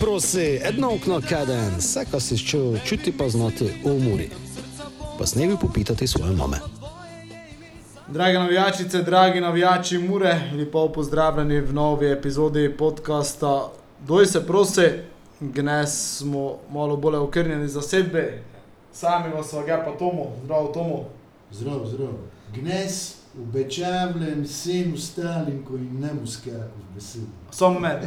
[0.00, 4.30] Prosi, edno okno kaden, vse, kar si čutil, čuti pa znati v umori.
[5.18, 6.56] Pa snevi popitati svoje mame.
[8.08, 13.72] Drage navijačice, dragi navijači Mure, lepo pozdravljeni v novi epizodi podcasta
[14.06, 14.88] Doj se prosi,
[15.40, 18.42] gnes smo malo bolj okrnjeni za sebe,
[18.92, 21.04] sami vas ga pa Tomo, zdravo Tomo.
[21.50, 22.12] Zdrav, zdrav.
[22.54, 27.26] Gnes, obečavljen vsem ostalim, ko jim ne muskajo v besedo.
[27.50, 28.06] Samo meni.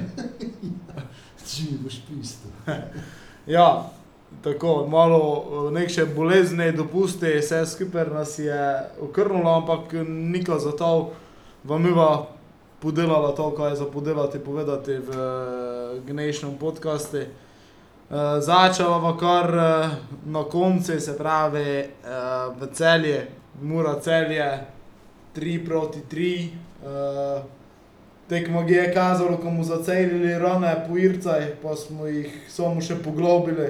[1.49, 2.51] Če mi boš pisal.
[3.49, 3.89] Ja,
[4.43, 11.11] tako malo eh, nekše bolezni, dopusti, vse skupaj nas je okrnilo, ampak nikoli za to
[11.63, 12.27] vam iva
[12.79, 17.25] podelala to, kar je za podelati, povedati v eh, gnejšnem podkastu.
[18.09, 19.91] Uh, začela pa kar uh,
[20.25, 23.27] na koncu, se pravi uh, v celje,
[23.61, 24.65] mora celje,
[25.35, 26.49] 3 proti 3.
[26.81, 27.58] Uh,
[28.29, 33.69] tekmo je kazalo, ko smo zaceljili rane po Ircaj, pa smo jih samo še poglobili.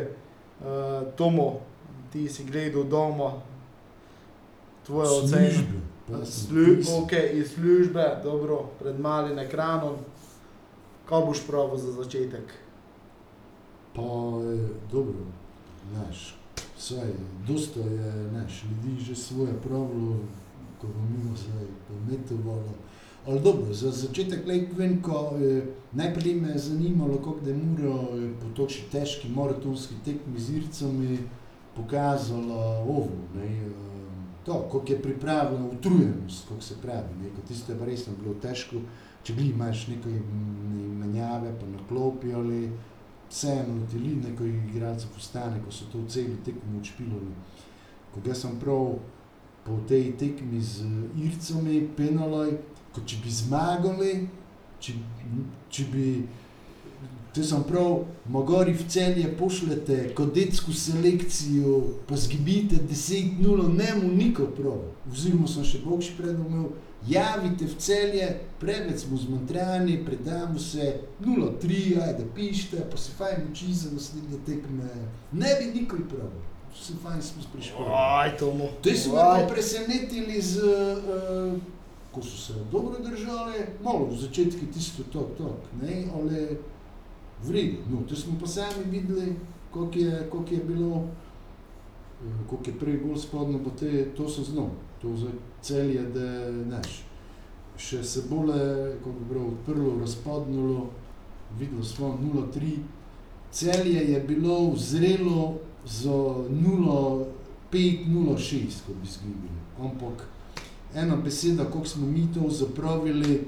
[0.59, 1.61] Uh, Tomo,
[2.11, 3.31] ti si gledal doma,
[4.85, 5.51] tvoje ocene.
[5.51, 5.89] Sem
[6.25, 9.99] Slu ok, iz službe, dobro, pred malim ekranom.
[11.05, 12.53] Kaj boš pravil za začetek?
[13.93, 14.01] Pa
[14.41, 15.29] je dobro,
[15.91, 16.35] znaš,
[16.77, 17.13] vsaj,
[17.47, 20.17] dosta je, znaš, ljudi že svoje pravilo,
[20.81, 22.73] ko bo mimo zdaj pometovalo.
[23.27, 27.57] Ali dobro, za začetek le povem, ko eh, najprej me je zanimalo, kako da je
[27.57, 31.17] Muro eh, po toči težki maratonski tekmi z Ircami
[31.75, 33.71] pokazala ovo, ne, eh,
[34.45, 38.33] to, kako je pripravljena utrujenost, kako se pravi, ne, ko tisto je pa resno bilo
[38.41, 38.81] težko,
[39.23, 42.71] če bili imaš mm, menjave, pa na klopi ali
[43.29, 47.33] vseeno ti li nekaj igralcev postane, ko so to v celi tekmi odšpilali.
[48.13, 48.95] Ko ga sem prav
[49.65, 50.87] po tej tekmi z
[51.19, 52.57] Ircami, penaloj,
[52.95, 54.13] kot če bi zmagali,
[54.81, 54.95] če,
[55.69, 56.09] če bi,
[57.35, 61.79] to sem prav, mogori v celje pošljete kodetsko selekcijo,
[62.09, 64.81] pa zgibite 10-0, ne mu niko prav.
[65.11, 66.71] Oziroma sem še bogši predumel,
[67.07, 68.27] javite v celje,
[68.59, 74.89] preveč smo zmontrani, predamo se 0-3, ajde pišite, pa se fajn uči za naslednje tekme.
[75.31, 76.33] Ne bi nikoli prav,
[76.73, 77.85] vse fajn smo prišli.
[77.87, 78.37] Aj.
[78.39, 79.03] To me Aj.
[79.13, 81.53] pa presenetili z, uh,
[82.19, 83.53] ko so se dobro držali,
[83.83, 86.47] malo v začetku tisto tok, tok, ne, ale
[87.43, 87.77] v redu.
[87.89, 89.35] No, to smo pa sami videli,
[89.71, 91.03] koliko je, koliko je bilo, uh,
[92.49, 94.69] koliko je prej bolj spodno, bo te, to so znal,
[95.01, 95.27] to za
[95.61, 97.03] celje, da, znaš,
[97.77, 98.51] še se bolj,
[98.99, 100.89] kako bi bilo, odprlo, razpadnulo,
[101.59, 102.77] videli smo 0-3,
[103.51, 105.53] celje je bilo zrelo
[105.85, 109.49] za 0-5-0-6, kot bi zgibili.
[109.79, 110.27] Ampak
[110.95, 113.45] ena beseda, kako smo mi to zapravili,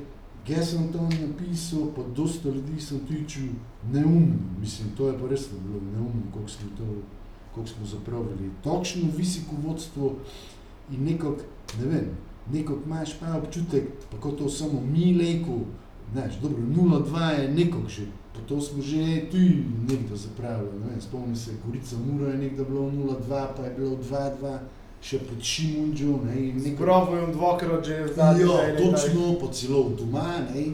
[0.47, 3.47] jaz sem to napisal, pa dosta ljudi sem tičil
[3.91, 4.35] neumno.
[4.59, 6.85] Mislim, to je pa res bilo neumno, kako smo to,
[7.55, 8.51] kako smo zapravili.
[8.63, 10.15] Točno visoko vodstvo
[10.91, 11.37] in nekako,
[11.79, 12.09] ne vem,
[12.53, 15.59] nekako imaš pa občutek, pa kot to samo mi leko,
[16.11, 19.37] znaš, dobro, 0-2 je nekako že, pa to smo že tu
[19.89, 23.97] nekdo zapravili, ne vem, spomnim se, Gorica Mura je nekdo bilo 0-2, pa je bilo
[24.09, 24.59] 2-2,
[25.01, 28.41] še pod Šimunđo, ne, in nekako Pravujem dvakrat že zdaj.
[28.41, 30.65] Ja, točno, pa celo doma, ne.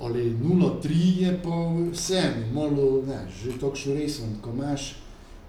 [0.00, 1.56] Ali 0-3 je pa
[1.92, 4.94] vseeno, malo, ne, že tako resen, ko imaš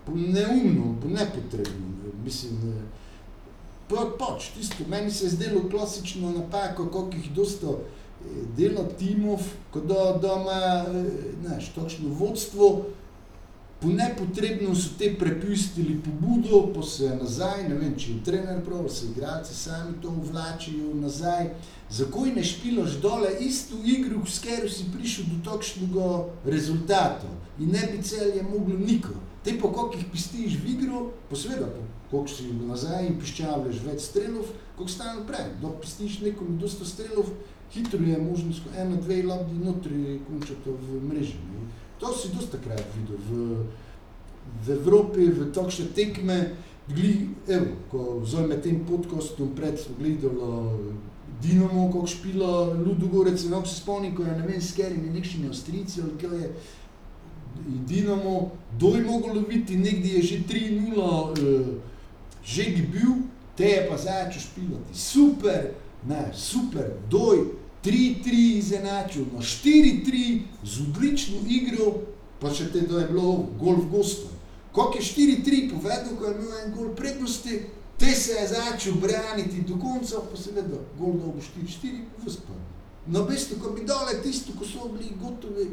[0.06, 2.84] po neumno, po nepotrebno, mislim, eh,
[3.88, 8.26] pa pač, tisto, meni se je zdelo klasično napako, koliko jih dosta eh,
[8.58, 9.40] dela timov,
[9.72, 10.86] ko da doma,
[11.42, 12.86] znaš, točno vodstvo,
[13.82, 18.86] po nepotrebno so te prepustili pobudo, pa se nazaj, ne vem, če je trener prav,
[18.94, 21.50] se igralci sami to vlačijo nazaj.
[21.90, 26.10] Zakaj ne špilaš dole isto igro, s katero si prišel do takšnega
[26.46, 29.18] rezultata in ne bi celje moglo niko.
[29.44, 33.82] Te pa koliko jih pistiš v igro, pa seveda, pa koliko si nazaj in piščavljaš
[33.88, 35.56] več strelov, koliko stane naprej.
[35.64, 37.34] Da pistiš nekom dosta strelov,
[37.74, 41.40] hitro je možnost, ena, dve lobdi notri končati v mreži.
[42.02, 43.32] To si dosta krat videl v,
[44.66, 46.58] v Evropi, v takšne tekme.
[46.90, 50.98] Gli, evo, ko zdaj med tem podcastom pred smo gledali
[51.42, 56.02] Dinamo, kako špila Ludogorec, ne se spomnim, ko je ne vem, s katerimi nekšimi Avstrijci
[56.02, 56.50] ali kaj je.
[57.70, 61.68] in Dinamo, doj mogel loviti, nekdje je že 3-0, uh,
[62.44, 63.14] že bi bil,
[63.56, 64.98] te je pa začel špilati.
[64.98, 65.74] Super,
[66.08, 71.94] ne, super, doj, 3-3 izenačil, na 4-3 z odlično igro,
[72.40, 74.30] pa še te da je bilo gol v gostu.
[74.72, 75.08] Koliko je
[75.44, 77.62] 4-3 povedal, ko je imel en gol prednosti,
[77.98, 82.68] te se je začel braniti do konca, pa seveda gol dobo 4-4, pa vzpad.
[83.08, 85.72] Na mestu, ko bi dole tisto, ko so bili gotovi,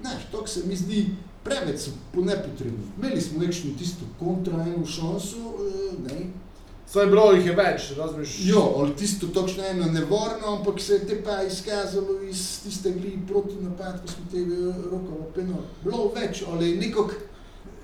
[0.00, 1.06] Znaš, to se mi zdi
[1.44, 1.80] preveč
[2.14, 2.84] po nepotrebno.
[2.98, 6.26] Imeli smo nekšno tisto kontra eno šanso, eh, ne.
[6.88, 8.34] Saj bilo jih je več, razumeš?
[8.48, 13.18] Jo, ali tisto točno eno nevarno, ampak se je te pa izkazalo iz tiste gli
[13.28, 14.44] proti napad, ko smo te
[14.90, 15.66] rokava penal.
[15.84, 17.18] Bilo več, ali nekako,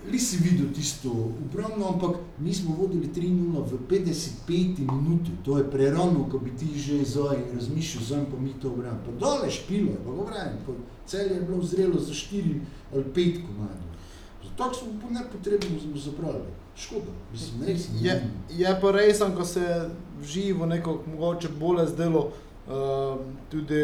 [0.09, 1.13] li si videl tisto
[1.45, 6.73] upravno, ampak mi smo vodili 3-0 v 55 minuti, to je prerano, ko bi ti
[6.73, 9.03] že zoj razmišljal, zoj pa mi to obram.
[9.05, 10.73] Pa dole špilo je, pa go pravim, pa
[11.07, 12.61] cel je bilo zrelo za 4
[12.95, 13.91] ali 5 komadov.
[14.45, 16.53] Zato smo po nepotrebno smo zapravili.
[16.77, 17.73] Škoda, mislim, ne.
[18.01, 22.31] Je, je pa res, ko se v živo nekako mogoče bolje zdelo,
[22.67, 23.21] uh,
[23.51, 23.83] tudi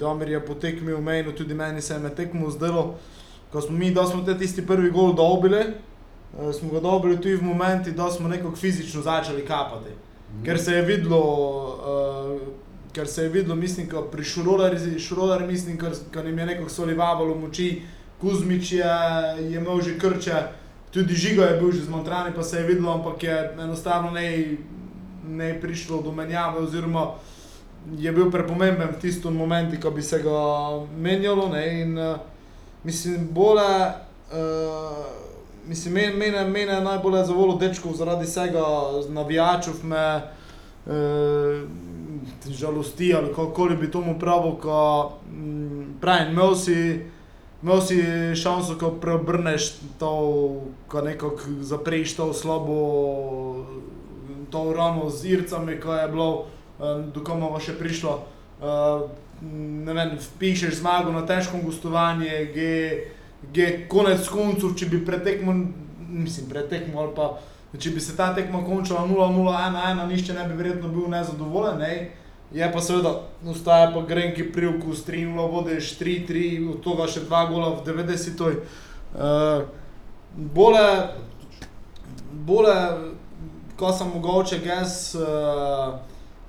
[0.00, 2.94] Damir je potekmil mejno, tudi meni se je med tekmo zdelo,
[3.52, 5.60] ko smo mi, da smo te tisti prvi gol dobili,
[6.38, 9.90] uh, smo ga dobili tudi v momenti, da smo nekako fizično začeli kapati.
[10.34, 10.44] Mhm.
[10.44, 11.20] Ker se je videlo,
[11.86, 12.40] uh,
[12.92, 16.68] ker se je videlo, mislim, ko pri Šrodarju, Šrodar, mislim, ker, ker jim je nekako
[16.68, 17.82] solivavalo moči,
[18.24, 18.92] Kuzmič je,
[19.38, 20.36] je imel že krče,
[20.88, 24.56] tudi Žigo je bil že zmontran, pa se je videlo, ampak je enostavno ne,
[25.28, 27.20] ne prišlo do menjave, oziroma
[27.98, 30.32] je bil prepomemben v tistem momentu, ko bi se ga
[30.96, 31.52] menjalo.
[31.52, 32.16] Ne, in, uh,
[32.84, 33.92] mislim, bolje.
[34.32, 35.24] Uh,
[35.66, 38.64] Mislim, mene, mene, mene je najbolj zavolil dečkov zaradi vsega,
[39.08, 40.20] navijačev me
[40.86, 41.62] e,
[42.50, 47.00] žalosti ali kako bi tomu pravil, ko mm, pravim, imel si,
[47.64, 47.96] imel si
[48.36, 50.12] šanso, ko preobrneš to,
[50.88, 52.76] ko nekako zapreš to slabo,
[54.52, 58.20] to rano z ircami, ko je bilo, e, do komova še prišlo.
[58.20, 58.76] E,
[59.88, 62.28] ne vem, pišeš zmago na težkom gostovanju,
[63.54, 65.56] je konec koncev, če bi pretekmo,
[66.12, 67.32] mislim, pretekmo ali pa
[67.80, 71.80] če bi se ta tekma končala 0-0-1-1, nišče ne bi verjetno bil nezadovoljen.
[71.82, 71.94] Ne?
[72.52, 73.20] Je pa seveda,
[73.50, 78.58] ostaja pa grenki privkus, 3-0 vodiš, 3-3, od tega še dva gola v 90-oj.
[79.14, 79.64] Uh,
[80.34, 80.84] bole,
[82.46, 82.74] bole,
[83.78, 85.96] ko sem mogoče gess uh,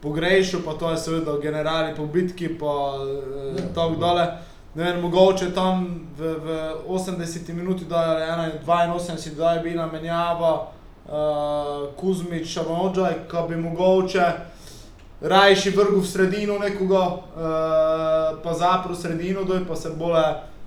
[0.04, 4.28] pogrešil, pa to je seveda generali po bitki, pa uh, tako dole.
[4.76, 5.86] Ne vem, mogoče tam
[6.20, 6.56] v, v
[6.92, 10.68] 80 minuti, da je 81, da je bila menjava,
[11.08, 14.28] uh, Kuzmič, Šamođaj, ki bi mogoče
[15.26, 20.24] rajši vrgel v sredino nekoga, uh, pa zaprl sredino, doj pa se bole,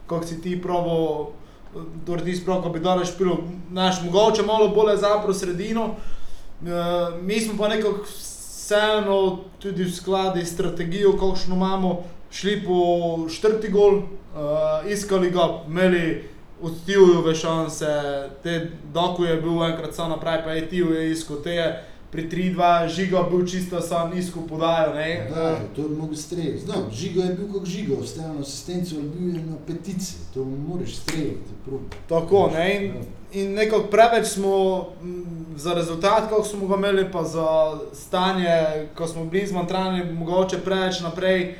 [0.06, 1.30] kako si ti probo,
[2.06, 3.38] dordi sprav, ko bi dole špilo,
[3.70, 5.84] znaš, mogoče malo bolje zaprl sredino.
[6.62, 12.80] Uh, mi smo pa nekako vseeno tudi v skladi s strategijo, kakšno imamo, šli po
[13.30, 16.24] četrti gol, uh, iskali ga, imeli
[16.62, 17.86] odtivjove šanse,
[18.42, 21.84] te doku je bil enkrat sam naprej, pa je tiv je iskal te.
[22.10, 24.94] Pri 3-2 žiga bil čisto sam nizko podajal.
[25.34, 26.58] Da, to je mogo streljati.
[26.58, 30.96] Znam, žiga je bil kot žiga, ostajal asistenco, ali bil je na petici, to moraš
[30.96, 31.58] streljati.
[32.08, 32.92] Tako, ne, in,
[33.32, 35.24] in nekako preveč smo m,
[35.56, 41.00] za rezultat, kako smo ga imeli, pa za stanje, ko smo bili zmantrani, mogoče preveč
[41.00, 41.54] naprej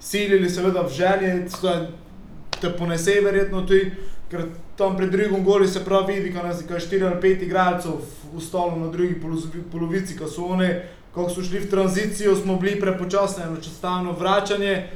[0.00, 1.48] silili, seveda v želji,
[2.60, 3.92] te ponese verjetno tudi,
[4.30, 4.46] ker
[4.76, 7.92] tam pred drugim goli se prav vidi, ko nas je 4 ali 5 igralcev
[8.34, 9.20] v stolu na drugi
[9.72, 10.68] polovici, ko so oni,
[11.14, 14.88] ko so šli v tranzicijo, smo bili prepočasni, enostavno vračanje,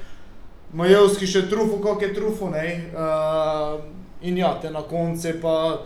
[0.75, 3.76] Majevski še trufo, kako je trufo, ne, uh,
[4.26, 5.85] in ja, te na konce pa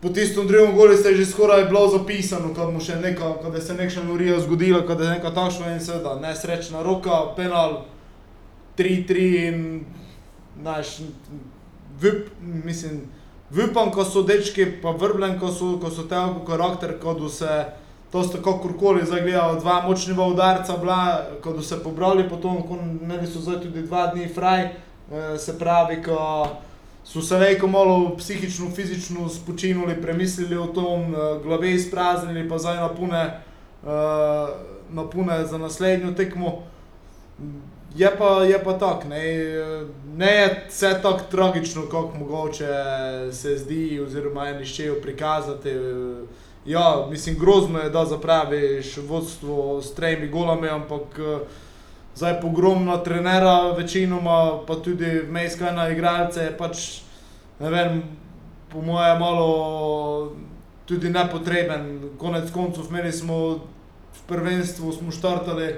[0.00, 3.54] po tistem drugem goli se je že skoraj bilo zapisano, kad mu še neka, kad
[3.54, 7.86] je se nekša norija zgodila, kad je neka takšna in seveda nesrečna roka, penal
[8.78, 9.84] 3-3 in
[10.60, 11.00] znaš,
[12.00, 13.00] vip, mislim,
[13.50, 17.64] vipam, ko so dečki, pa vrbljen, ko so, ko so teogo karakter, ko se
[18.12, 23.40] to sta kakorkoli zagledala, dva močniva udarca bila, ko se pobrali potom, ko imeli so
[23.40, 24.68] zdaj tudi dva dni fraj,
[25.38, 26.46] se pravi, ko
[27.04, 33.40] so se vejko malo psihično, fizično spočinuli, premislili o tom, glave izpraznili, pa zdaj napune,
[34.90, 36.62] napune za naslednjo tekmo.
[37.96, 39.22] Je pa, je pa tako, ne,
[40.16, 42.68] ne je vse tako tragično, kako mogoče
[43.32, 45.72] se zdi, oziroma eni ščejo prikazati.
[46.66, 51.20] Ja, mislim, grozno je, da zapraviš vodstvo s tremi golami, ampak
[52.14, 56.86] zdaj pogromno trenera večinoma, pa tudi vmes kaj na igralce, je pač,
[57.60, 58.02] ne vem,
[58.72, 59.50] po moje malo
[60.84, 62.10] tudi nepotreben.
[62.18, 63.36] Konec koncev, imeli smo
[64.12, 65.74] v prvenstvu, smo štartali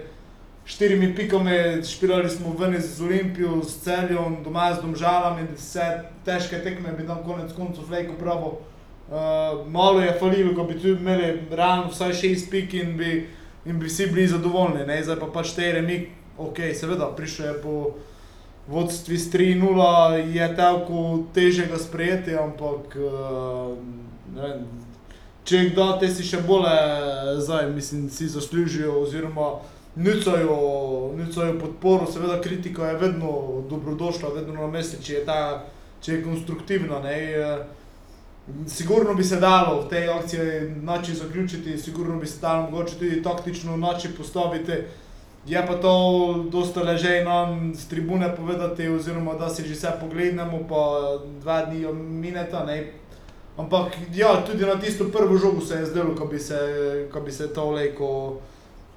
[0.69, 5.87] štirimi pikami, špilali smo ven iz Olimpijo, s Celjem, doma z Domžalami, vse
[6.25, 8.59] težke tekme bi tam konec koncev vleko pravo.
[9.09, 13.29] Uh, malo je falilo, ko bi tu imeli realno vsaj šest pik in bi,
[13.65, 15.97] in bi vsi bili zadovoljni, ne, zdaj pa pač te remi,
[16.37, 17.95] ok, seveda, prišel je po
[18.69, 23.73] vodstvi s 3-0 je tako teže ga sprejeti, ampak uh,
[24.37, 24.69] ne vem,
[25.49, 26.77] če kdo te si še bolje,
[27.41, 29.55] zdaj mislim, si zaslužijo oziroma
[29.99, 30.59] nucajo,
[31.17, 35.41] nucajo podporo, seveda kritika je vedno dobrodošla, vedno na mestu, če je ta,
[36.01, 37.03] če je konstruktivna.
[37.03, 37.19] Ne,
[38.67, 43.23] Sigurno bi se dalo v tej akciji noči zaključiti, sigurno bi se dalo mogoče tudi
[43.23, 44.73] taktično noči postaviti.
[45.47, 45.93] Je pa to
[46.51, 50.81] dosta ležej nam z tribune povedati, oziroma da si že vse pogledamo, pa
[51.41, 52.65] dva dni mineta.
[52.65, 52.93] Ne.
[53.57, 56.59] Ampak ja, tudi na tisto prvo žogo se je zdelo, ko bi se,
[57.13, 58.41] ko bi se to leko,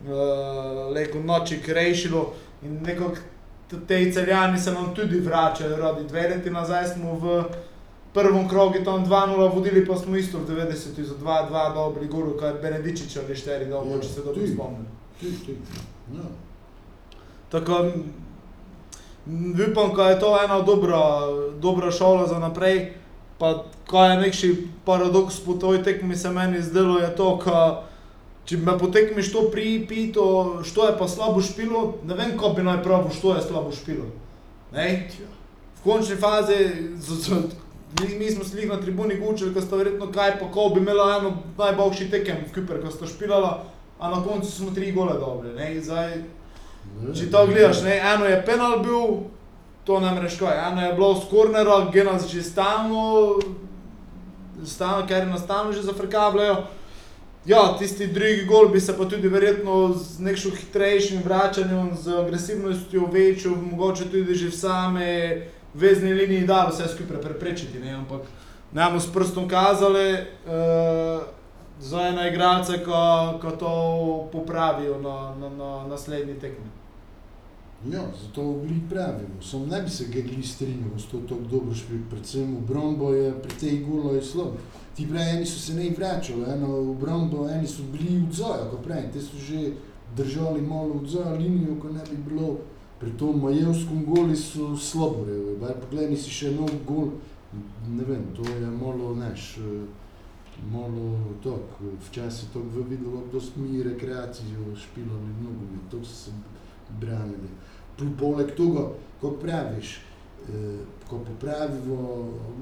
[0.05, 2.33] uh, leko noči rešilo.
[2.61, 3.15] In nekako
[3.87, 7.43] te celjani se nam tudi vračajo, radi dve leti nazaj smo v
[8.13, 12.53] prvem krogu tam 2-0 vodili, pa smo isto v 90-ih za 2-2 dobri golu, kaj
[12.61, 14.85] Benedičič ali 4 dobro, Ja, če se dobro spomnim.
[16.13, 16.27] Ja.
[17.51, 17.85] Tako,
[19.71, 20.99] upam, da je to ena dobra,
[21.59, 22.93] dobra šola za naprej.
[23.37, 24.49] Pa, kaj je neki
[24.85, 27.87] paradoks po toj tekmi, se meni zdelo, je to, da
[28.45, 30.25] če me po tekmi što pripito,
[30.63, 34.05] što je pa slabo špilo, ne vem, ko bi naj pravil, što je slabo špilo.
[34.73, 35.09] Ne?
[35.79, 36.57] V končni fazi,
[36.97, 37.29] z, z,
[38.01, 41.17] mi, mi smo se na tribuni gučili, ko sta verjetno kaj, pa ko bi imela
[41.19, 43.63] eno najboljši tekem v Kuper, ko sta špilala,
[43.99, 45.55] a na koncu smo tri gole dobili.
[45.55, 45.81] ne.
[45.81, 46.21] Zdaj,
[47.01, 49.23] Ne, Če to gledaš, ne, eno je penal bil,
[49.85, 53.37] to ne moreš kaj, eno je bilo s kornera, gena že stalno,
[54.65, 56.57] stalno, ker nas stalno že zafrkavljajo.
[57.45, 63.07] Ja, tisti drugi gol bi se pa tudi verjetno z nekšnim hitrejšim vračanjem, z agresivnostjo
[63.11, 65.41] večjo, mogoče tudi že v same
[65.73, 68.21] vezni liniji dalo vse skupaj preprečiti, ne, ampak
[68.73, 71.23] ne bomo s prstom kazali uh,
[71.79, 73.73] za ena igralca, ko, ko to
[74.31, 76.69] popravijo na, na, na naslednji tekmi.
[77.89, 79.41] Ja, zato bili pravimo.
[79.41, 83.53] Sam ne bi se gegli strinjal s to tako dobro špil, predvsem obrombo je pri
[83.59, 84.57] tej golo je slabo.
[84.95, 88.77] Ti pravi, eni so se ne vračali, eno obrombo, eni so bili v dzoju, ko
[88.83, 89.71] pravi, te so že
[90.17, 92.57] držali malo v dzoju linijo, ko ne bi bilo.
[92.99, 95.55] Pri tom Majevskom goli so slabo, rejo.
[95.61, 97.07] Bar pogledaj si še nov gol,
[97.89, 99.57] ne vem, to je malo, neš,
[100.71, 106.31] malo tok, včasih to v videlo, kdo smo mi rekreacijo špilali nogomet, to so se
[106.99, 107.49] branili.
[107.97, 110.10] Pol- Poleg tega, ko praviš, eh,
[111.07, 111.97] ko popravimo,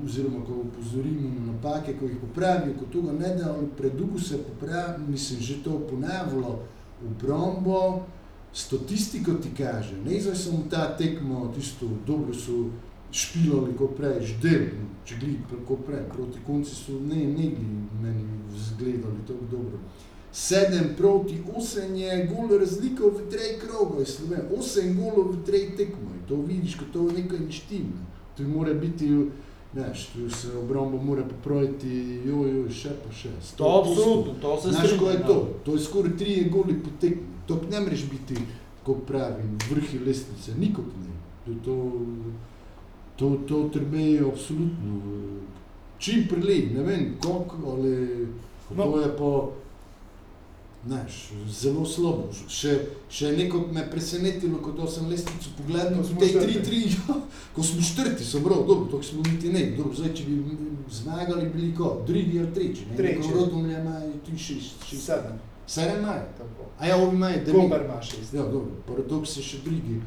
[0.05, 5.03] oziroma ko opozorimo na napake, ko jih popravijo, ko tega ne da, predolgo se popravi,
[5.07, 6.59] mislim, že to ponavljalo
[7.01, 8.05] v brombo,
[8.53, 12.69] statistiko ti kaže, ne zdaj samo ta tekmo, tisto dobro so
[13.12, 14.65] špilali, ko praviš, del,
[15.05, 18.25] če gledi, ko prej, proti konci so ne, ne bili meni
[18.57, 19.79] zgledali tako dobro.
[20.31, 24.45] Sedem proti osem je gol razlika v treh krogov, Slovenija.
[24.53, 26.19] Osem golov v treh tekmah.
[26.27, 28.03] To vidiš, ko to nekaj ne štima.
[28.38, 29.09] To mora biti,
[29.74, 31.89] znaš, tu se obrombo mora popraviti,
[32.25, 33.29] joj, joj, še pa še.
[33.57, 35.33] To absolutno, to se Znaš, ko je strinjam, to?
[35.33, 35.63] ja.
[35.65, 37.25] To je skoraj trije goli po tekmi.
[37.48, 38.38] To ne moreš biti,
[38.83, 41.15] ko pravim, vrhi lestvice, nikog ne.
[41.45, 41.75] To, to,
[43.17, 45.01] to, to trbejo absolutno.
[45.98, 48.27] Čim prilej, ne vem, koliko, ali
[48.69, 48.83] No.
[48.83, 49.29] to je pa,
[50.86, 52.29] znaš, zelo slabo.
[52.50, 52.74] Še,
[53.12, 56.59] še nekako me presenetilo, ko to sem lestvico pogledal, Ko v smo tej četrti.
[56.59, 57.17] 3-3, ja,
[57.55, 60.57] ko smo četrti, sem prav, dobro, to smo niti ne, dobro, zdaj, če bi
[60.91, 63.21] zmagali, bili ko, drugi ali tretji, ne, Tretji.
[63.21, 65.38] Ko Rodomlje imajo 3-6, Sedem.
[65.67, 66.25] sedem imajo.
[66.38, 66.69] Tako.
[66.79, 67.62] A ja, ovi imajo devet.
[67.62, 68.33] Koper ima šest.
[68.33, 70.00] Ja, dobro, paradoks je še drugi.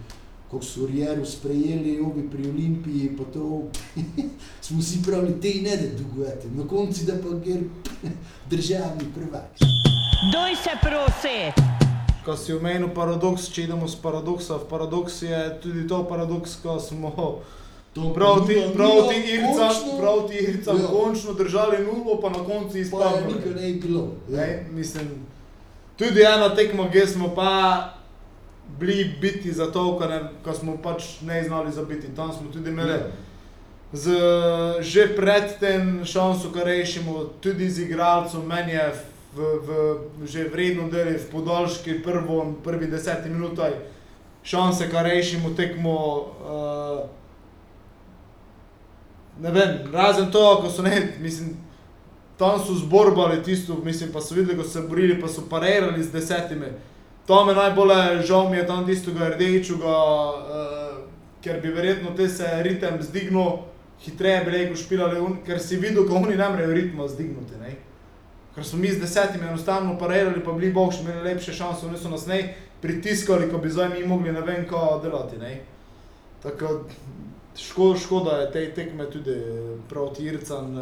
[0.51, 3.63] Ko so Rjeru sprejeli, obi pri Olimpiji, pa to
[4.67, 6.51] smo si pravili, te ne da dolgujete.
[6.53, 7.61] Na koncu da pa gre
[8.53, 9.92] državni prvak.
[10.23, 11.53] Doj se prosi!
[12.25, 16.79] Ko si omenil paradoks, če idemo z paradoksa v paradoks, je tudi to paradoks, ko
[16.79, 17.11] smo
[17.93, 20.87] To proti, nula, proti nula, Ircam, končno, proti Ircam Ja.
[20.87, 23.27] končno držali nulo, pa na koncu Pa je izpadli.
[23.27, 24.09] nikaj ne je bilo.
[24.29, 24.37] Ja.
[24.39, 25.09] Ne, mislim,
[25.97, 27.51] tudi ena tekma, kjer smo pa
[28.79, 32.15] bili biti za to, ko, ne, ko smo pač ne znali zabiti.
[32.17, 33.11] Tam smo tudi imeli Ja.
[33.93, 34.11] z,
[34.81, 38.93] že predtem šanso, kar rešimo, tudi z igralcem, meni je
[39.37, 39.69] v, v,
[40.27, 43.73] že vredno deli v podaljški prvo, prvi deseti minutaj
[44.45, 45.97] šanse, kar rešimo tekmo.
[46.43, 47.09] Uh,
[49.41, 51.57] ne vem, razen to, ko so ne, mislim,
[52.39, 56.03] tam so zborbali tisto, mislim, pa so videli, ko so se borili, pa so parirali
[56.03, 56.67] z desetimi.
[57.27, 59.97] To me najbolj žal mi je tam tistega rdečega,
[60.29, 60.99] uh,
[61.43, 63.63] ker bi verjetno te se ritem zdignil,
[64.03, 67.57] hitreje bi rekel špilali, ker si videl, ko oni ne morejo ritma zdignuti.
[67.63, 67.77] Ne?
[68.55, 72.11] Ker smo mi z desetimi enostavno parirali, pa bili boljši, imeli lepše šanse, oni so
[72.13, 75.39] nas ne pritiskali, ko bi zdaj mi mogli ne vem kaj delati.
[75.39, 75.61] Ne?
[76.43, 76.85] Tako
[77.57, 79.37] ško, škoda je te tekme tudi
[79.89, 80.77] proti Ircem.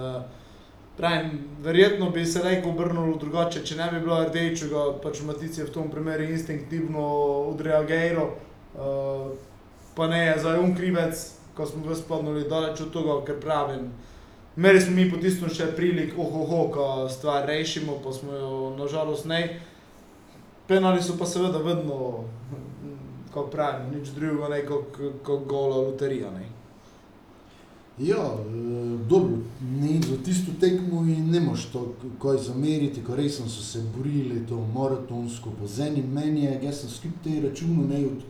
[0.96, 1.30] Pravim,
[1.62, 5.72] verjetno bi se reko obrnilo drugače, če ne bi bilo rdečega, pač Matic je v
[5.72, 7.04] tom primeru instinktivno
[7.54, 8.34] odreagiral,
[8.74, 9.30] uh,
[9.96, 11.22] pa ne je za un krivec,
[11.56, 13.88] ko smo ga spodnuli daleč od tega, ker pravim.
[14.56, 19.28] Meri smo mi po tistem še prilik, ohoho, ko stvar rešimo, pa smo jo nažalost
[19.30, 19.60] ne.
[20.66, 22.24] Penali so pa seveda vedno,
[23.30, 26.30] kako pravim, nič drugega, ne kot ko gola loterija.
[26.34, 26.48] Ne.
[28.00, 33.36] Ja, eh, dobro, ne, za tisto tekmo in ne moš to kaj zameriti, ko res
[33.36, 38.06] so se borili to maratonsko, po zeni meni je, jaz sem skup te računu, ne,
[38.06, 38.22] od,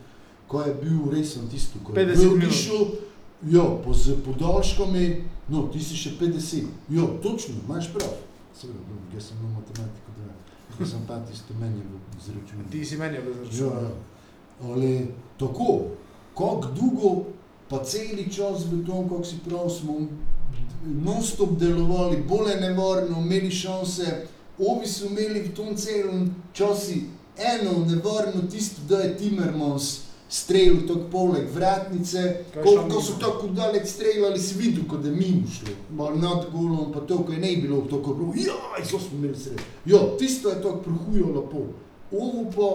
[0.47, 2.87] ko je bil res tisto, ko je bil prišel,
[3.47, 8.13] ja, po z podaljškom je, no, ti si še 50, ja, točno, imaš prav,
[8.57, 10.33] seveda, dobro, jaz sem na matematiko, da,
[10.79, 11.83] jaz sem pa tisto meni
[12.19, 12.65] z računom.
[12.71, 13.83] Ti si meni z računom.
[13.83, 13.91] Ja,
[14.71, 15.07] ali
[15.39, 15.79] tako,
[16.37, 17.13] kako dolgo
[17.69, 19.99] pa celi čas v tom, kako si prav, smo
[20.83, 24.27] non-stop delovali, bolj nevarno, imeli šanse,
[24.59, 26.99] ovi so imeli v tom celem času
[27.37, 33.89] eno nevarno tisto, da je Timmermans streljal tako poleg vratnice, ko, ko so tako daleč
[33.91, 37.55] streljali, si videl, kot je mimo šlo, malo nad golom, pa to, ko je ne
[37.61, 39.59] bilo, to, ko je bilo, jaj, so smo imeli sred.
[39.85, 41.67] Jo, tisto je tako prohujalo pol,
[42.11, 42.69] ovo pa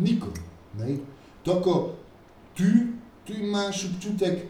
[0.00, 0.38] nikom,
[0.78, 0.96] ne,
[1.44, 1.74] tako,
[2.54, 2.70] tu,
[3.26, 4.46] tu imaš občutek,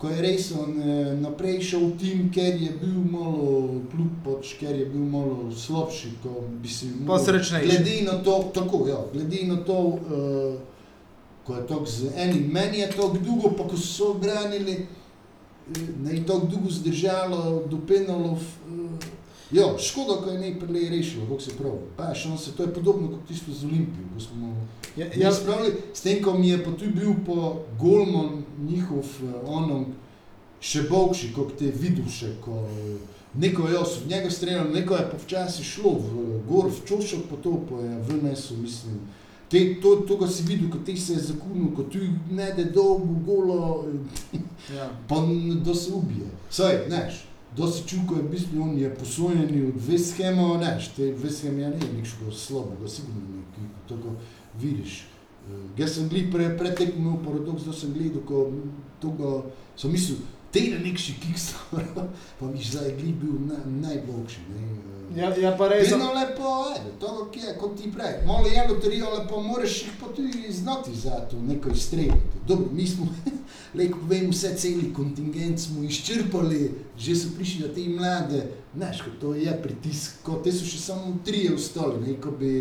[0.00, 4.72] ko je res on eh, naprej šel tim, ker je bil malo kljub pač, ker
[4.72, 7.68] je bil malo slabši, ko bi si Pa srečnejši.
[7.68, 10.79] Glede na to, tako, ja, glede na to, uh,
[11.50, 14.86] ko je to z enim, meni je to dolgo, pa ko so obranili,
[15.74, 18.38] eh, ne je to dolgo zdržalo, do penalov.
[18.38, 19.18] Uh,
[19.50, 21.78] Ja, škoda, ko je ne prej rešil, kako se pravi.
[21.96, 24.50] Pa še on se, to je podobno kot tisto z Olimpijo, ko smo
[24.96, 25.32] ja, ja.
[25.34, 29.10] spravili, s tem, ko mi je pa tu bil po Golman njihov
[29.42, 29.88] onom
[30.62, 32.62] še bogši, kot te viduše, ko
[33.34, 37.82] neko je osov, njega streljal, neko je pa včasih šlo v gor, v čošok potopil,
[37.82, 39.02] je v nesu, mislim.
[39.50, 41.98] Te, to, to, ko si videl, ko ti se je zakunil, ko tu
[42.30, 43.56] ne de dolgo, golo,
[44.76, 44.86] ja.
[45.08, 45.18] pa
[45.64, 46.30] da se ubije.
[46.50, 47.24] Saj, neš
[47.56, 51.76] dosti čuko je v bistvu, on je posojen od Vesthema, ne, te Westhem ja ne
[51.76, 54.14] je nič slabega, sigurno ne, ki to ko
[54.60, 55.04] vidiš.
[55.50, 58.50] Uh, jaz sem gledal pre, pretekmo paradoks, da sem gledal, ko
[59.00, 60.18] toga, sem mislil,
[60.52, 61.52] te je nekši kiks,
[62.38, 63.58] pa mi zdaj gledal bil na,
[63.88, 64.70] najboljši, ne.
[64.72, 65.90] Uh, Ja, ja pa res.
[65.90, 68.20] Vedno lepo, ajde, to je, kot ti prej.
[68.26, 72.38] Malo je loterijo, lepo moraš jih pa tudi znati za to, neko izstreljati.
[72.48, 73.08] Dobro, mi smo,
[73.78, 79.34] leko povem, vse celi kontingent smo izčrpali, že so prišli na te mlade, znaš, to
[79.34, 82.52] je pritisk, ko te so še samo trije ostali, neko bi...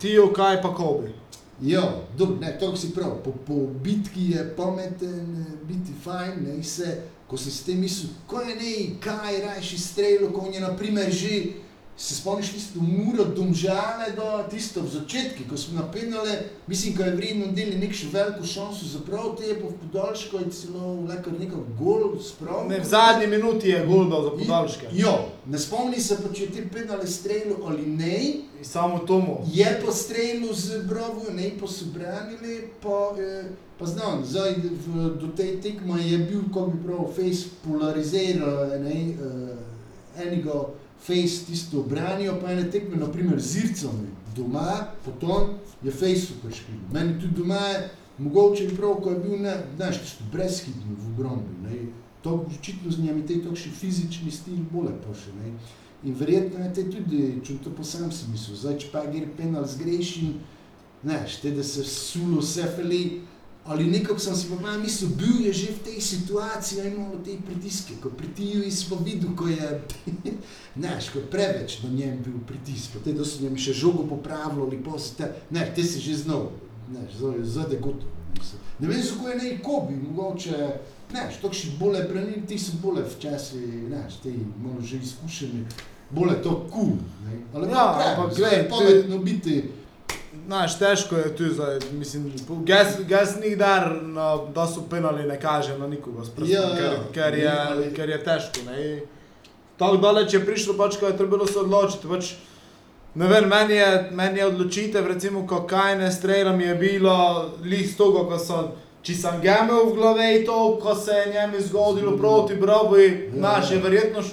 [0.00, 1.12] Ti kaj pa kobi?
[1.62, 7.02] Ja, dobro, ne, to si prav, po, po bitki je pameten, biti fajn, ne, se,
[7.28, 11.42] ko si s tem mislil, ko je ne, kaj rajši strelo, ko je naprimer že
[12.00, 16.30] se spomniš tisto muro, domžale do tisto v začetki, ko smo napenjali,
[16.66, 20.40] mislim, ko je vredno deli nek še veliko šanso za prav te, pa v podaljško
[20.40, 22.72] je celo lekar nekak gol spravil.
[22.72, 24.94] Ne, v zadnji minuti je gol dal za podaljške.
[24.96, 25.12] Jo,
[25.44, 28.16] ne spomni se pa, če ti penali strelu ali ne.
[28.56, 29.36] In samo tomu.
[29.52, 35.08] Je pa strelu z bravo, ne pa so branili, pa, eh, pa znam, zdaj v,
[35.20, 40.64] do tej tekma je bil, kako bi prav, face polariziral, ne, eh, enega,
[41.00, 46.76] Face tisto branijo, pa ene tekme, naprimer z Ircem doma, potem je Face super špil.
[46.92, 51.12] Meni tudi doma je, mogoče je prav, ko je bil, ne, znaš, tisto brezhitno v
[51.12, 51.76] obrombi, ne.
[52.22, 55.54] To očitno z njimi te takšni fizični stil bolje poše, ne.
[56.04, 59.26] In verjetno je te tudi, če to pa sam si mislil, zdaj, če pa gre
[59.36, 60.34] penal zgrešin,
[61.02, 63.02] znaš, te da se sulo vse feli,
[63.70, 67.94] ali nekako sem si pa mislil, bil je že v tej situaciji, imamo te pritiske,
[68.02, 69.82] ko pritiju in smo videl, ko je,
[70.80, 74.82] znaš, ko preveč na njem bil pritisk, potem da so njem še žogo popravilo ali
[74.82, 76.50] posite, ne, te si že znal,
[76.90, 77.14] znaš,
[77.46, 78.18] zade gotovo.
[78.80, 80.58] Ne vem, so ko je nej kobi, mogoče,
[81.10, 85.62] znaš, tokši bole branili, ti so bole včasih, znaš, ti malo že izkušeni,
[86.10, 89.62] bole to kul, cool, ne, ali ja, ampak gledaj, pametno biti,
[90.50, 92.32] Znaš, težko je tu zdaj, mislim,
[93.08, 97.34] gas ni dar, no, da so penali ne kaže na nikoga, prstom, ja, ker, ker,
[97.38, 98.64] je, ja, ker je težko.
[98.66, 99.00] Ne.
[99.78, 102.10] Tako daleč je prišlo, pač, ko je trebalo se odločiti.
[102.10, 102.32] Pač,
[103.14, 107.14] ne vem, meni je, meni je odločitev, recimo, ko kaj ne streljam, je bilo
[107.62, 108.64] lih togo, ko so,
[109.06, 112.98] če sem ga imel v glave in to, ko se je njem zgodilo proti brobu,
[112.98, 114.26] ja, naš je verjetno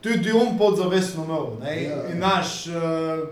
[0.00, 1.52] tudi um podzavestno imel.
[1.74, 2.04] Ja.
[2.14, 3.26] In naš, uh,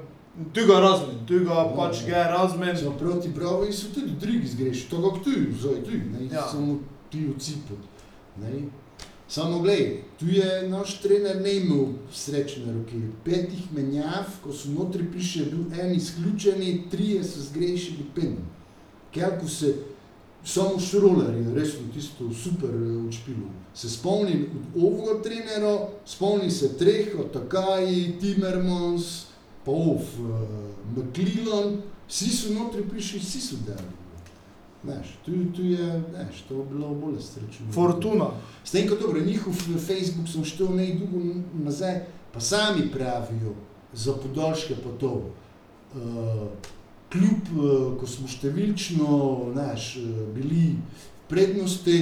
[0.55, 2.77] Tu ga razumem, tu ga no, pač ga razumem.
[2.99, 5.91] Proti pravi so tudi drugi zgrešili, to kako tu, zdaj tu.
[5.91, 6.49] Ne, ja.
[6.53, 6.79] samo
[7.11, 7.89] ti odsipati.
[8.41, 8.69] ne.
[9.29, 13.01] Samo gledaj, tu je naš trener ne imel srečne roke.
[13.25, 18.47] Petih menjav, ko so notri prišli, je bil en izključeni, trije so zgrešili penom.
[19.13, 19.75] Kelko se,
[20.45, 23.53] samo šroler je resno tisto super eh, učpilo.
[23.75, 29.28] Se spomnim od ovoga trenera, spomnim se treh, od Takaji, Timmermans,
[29.69, 30.39] pa ov, uh,
[30.97, 33.97] McClellan, vsi so notri prišli, vsi so delali.
[34.85, 37.67] Znaš, tu, tu je, znaš, to je bilo bolj srečno.
[37.73, 38.31] Fortuna.
[38.65, 41.21] S tem, ko dobro, njihov Facebook sem štel najdugo
[41.65, 42.01] nazaj,
[42.33, 43.53] pa sami pravijo
[43.93, 45.13] za podaljške pa to.
[45.95, 46.49] Uh,
[47.13, 49.13] kljub, uh, ko smo številčno
[49.53, 49.93] uh,
[50.33, 51.99] bili v prednosti,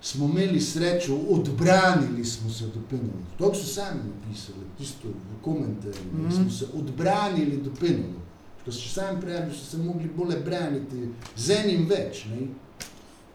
[0.00, 3.24] smo imeli srečo, odbranili smo se do penalov.
[3.38, 6.26] To so sami napisali, tisto v komentarjih, mm.
[6.26, 6.36] -hmm.
[6.36, 8.22] smo se odbranili do penalov.
[8.64, 12.24] Ko so sami pravi, so se mogli bolje braniti z enim več.
[12.24, 12.46] Ne?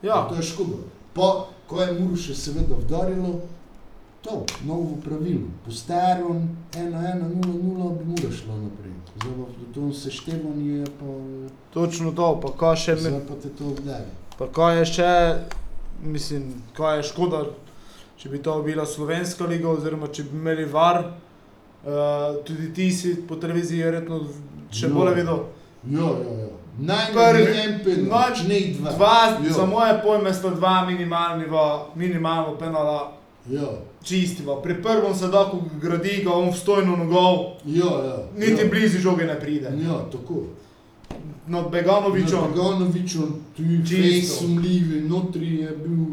[0.02, 0.78] Ja, To je škoda.
[1.14, 3.42] Po, ko je Muruše seveda vdarilo,
[4.22, 5.48] to, novo pravilo.
[5.66, 8.92] Po starom 1-1-0-0 bi mora šlo naprej.
[9.16, 11.06] Zdaj pa to seštevanje pa,
[11.74, 14.12] točno to, pa kaj še zdaj pa te to vdari.
[14.38, 15.12] pa kaj je še,
[16.04, 17.44] mislim, kaj je škoda,
[18.18, 23.16] če bi to bila slovenska liga, oziroma če bi imeli var, uh, tudi ti si
[23.28, 24.22] po televiziji verjetno
[24.72, 24.94] še Jo.
[24.94, 25.44] bolje videl.
[25.90, 26.54] Ja, ja, ja.
[26.78, 28.92] Najmanj ne dva.
[28.92, 29.54] Dva, Jo.
[29.54, 31.46] za moje pojme sta dva minimalni,
[31.96, 33.16] minimalno penala
[33.50, 33.68] Ja,
[34.04, 34.62] čistiva.
[34.62, 38.18] Pri prvem se da, ko gradi ga on vstojno nogov, ja, ja.
[38.38, 38.70] niti ja.
[38.70, 39.70] blizu žoge ne pride.
[39.86, 40.44] Ja, tako.
[41.48, 42.40] Nad Beganovičem.
[42.50, 43.96] Beganovičem, tu je Čisto.
[43.96, 46.06] fejs sumljivi, notri je bil.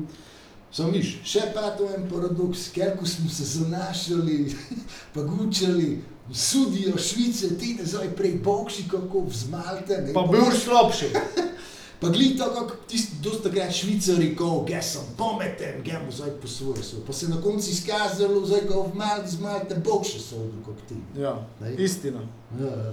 [0.72, 4.54] Sam viš, še pa to en paradoks, ker ko smo se zanašali,
[5.14, 6.00] pa gučali,
[6.32, 9.98] sudijo Švice, ti ne zdaj prej bokši, kako vzmalte.
[9.98, 11.10] Ne, Pa bil slabši.
[12.02, 16.30] Pa glej to, kako tisti dosta krat Švicari, ko ga sem pometen, ga mu zdaj
[16.42, 16.96] po svoje so.
[17.06, 20.96] Pa se na koncu izkazalo, zdaj ko vzmalte, zmalte, bokši so, kot ti.
[21.16, 21.74] Ja, Ne.
[21.78, 22.20] istina.
[22.58, 22.92] Ja, ja.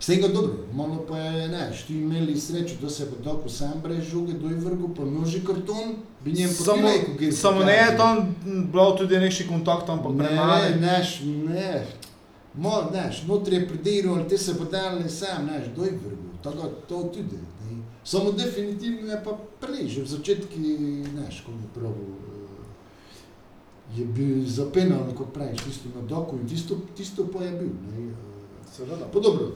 [0.00, 3.80] S tega dobro, malo pa je, ne, ti imeli srečo, da se je tako sam
[3.82, 6.88] brez žoge do vrgu, pa noži karton, bi njem pa Samo,
[7.20, 8.36] se samo ne je tam
[8.72, 10.62] bilo tudi nekši kontakt, ampak Ne, premalo.
[10.80, 11.86] neš, ne,
[12.54, 16.68] Mo, neš, notri je prediral, ali te se pa dali sam, neš, do vrgu, tako
[16.88, 17.36] to tudi.
[17.36, 17.82] Ne.
[18.04, 20.58] Samo definitivno je pa prej, že v začetki,
[21.14, 26.76] neš, ko bi pravil, eh, je bil zapenal, kot praviš, tisto na doku in tisto,
[26.96, 27.68] tisto pa je bil.
[27.92, 28.14] Ne, eh,
[28.76, 29.04] Seveda.
[29.12, 29.46] Pa dobro,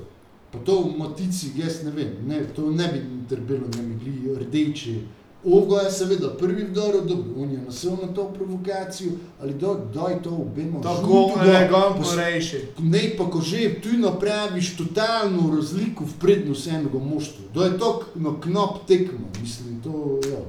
[0.53, 4.35] pa to v matici, jaz ne vem, ne, to ne bi trbelo, ne bi bili
[4.35, 5.01] rdeči.
[5.45, 10.23] Ovgo je seveda prvi vdor, dobro, on je nasel na to provokacijo, ali do, daj
[10.23, 12.57] to obema Tako žutega, elegantno pos- rejši.
[12.79, 17.45] Ne, pa ko že tu napraviš totalno razliko v prednost enega moštva.
[17.55, 20.41] To je to na knop tekmo, mislim, to, ja.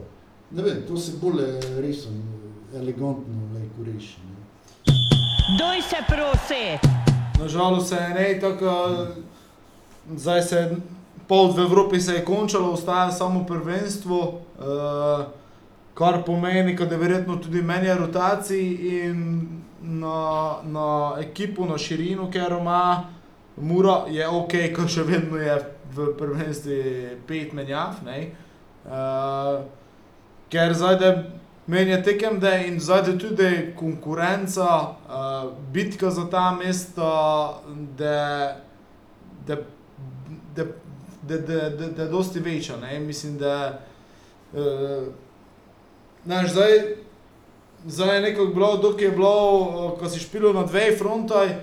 [0.52, 1.40] Ne vem, to se bolj
[1.80, 2.12] resno,
[2.76, 4.18] elegantno lahko reši.
[4.28, 4.36] Ne.
[5.60, 6.64] Doj se prosi!
[7.40, 9.08] Nažalost se je ne tako,
[10.18, 10.76] zdaj se je
[11.28, 15.26] pol v Evropi se je končalo, ostaja samo prvenstvo, uh,
[15.94, 19.48] kar pomeni, da je verjetno tudi menja rotacij in
[19.82, 23.04] na, na ekipo, na širino, ker ima
[23.58, 25.56] Mura, je ok, ker še vedno je
[25.96, 26.76] v prvenstvu
[27.28, 28.00] pet menjav.
[28.06, 28.32] ne.
[28.84, 29.62] Uh,
[30.50, 31.12] ker zdaj da
[31.68, 34.68] menja tekem, da je in zdaj da tudi konkurenca,
[35.08, 37.62] uh, bitka za ta mesta,
[37.98, 38.18] da
[39.48, 39.58] da
[40.56, 40.64] da
[41.22, 43.80] da da da da je dosti večja, ne, mislim, da
[44.54, 45.08] uh,
[46.26, 46.70] znaš, zdaj
[47.86, 51.56] zdaj je nekako bilo, dok je bilo, uh, ko si špilo na dveh frontaj,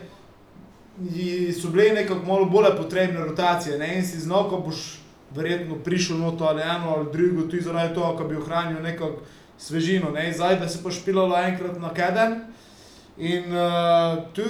[1.11, 5.01] ji so bile nekako malo bolj potrebne rotacije, ne, in si znal, ko boš
[5.35, 9.21] verjetno prišel noto ali eno ali drugo, tudi zaradi toho, da bi ohranil nekako
[9.59, 12.41] svežino, ne, zdaj da se pa špilalo enkrat na keden
[13.19, 14.43] in uh, tu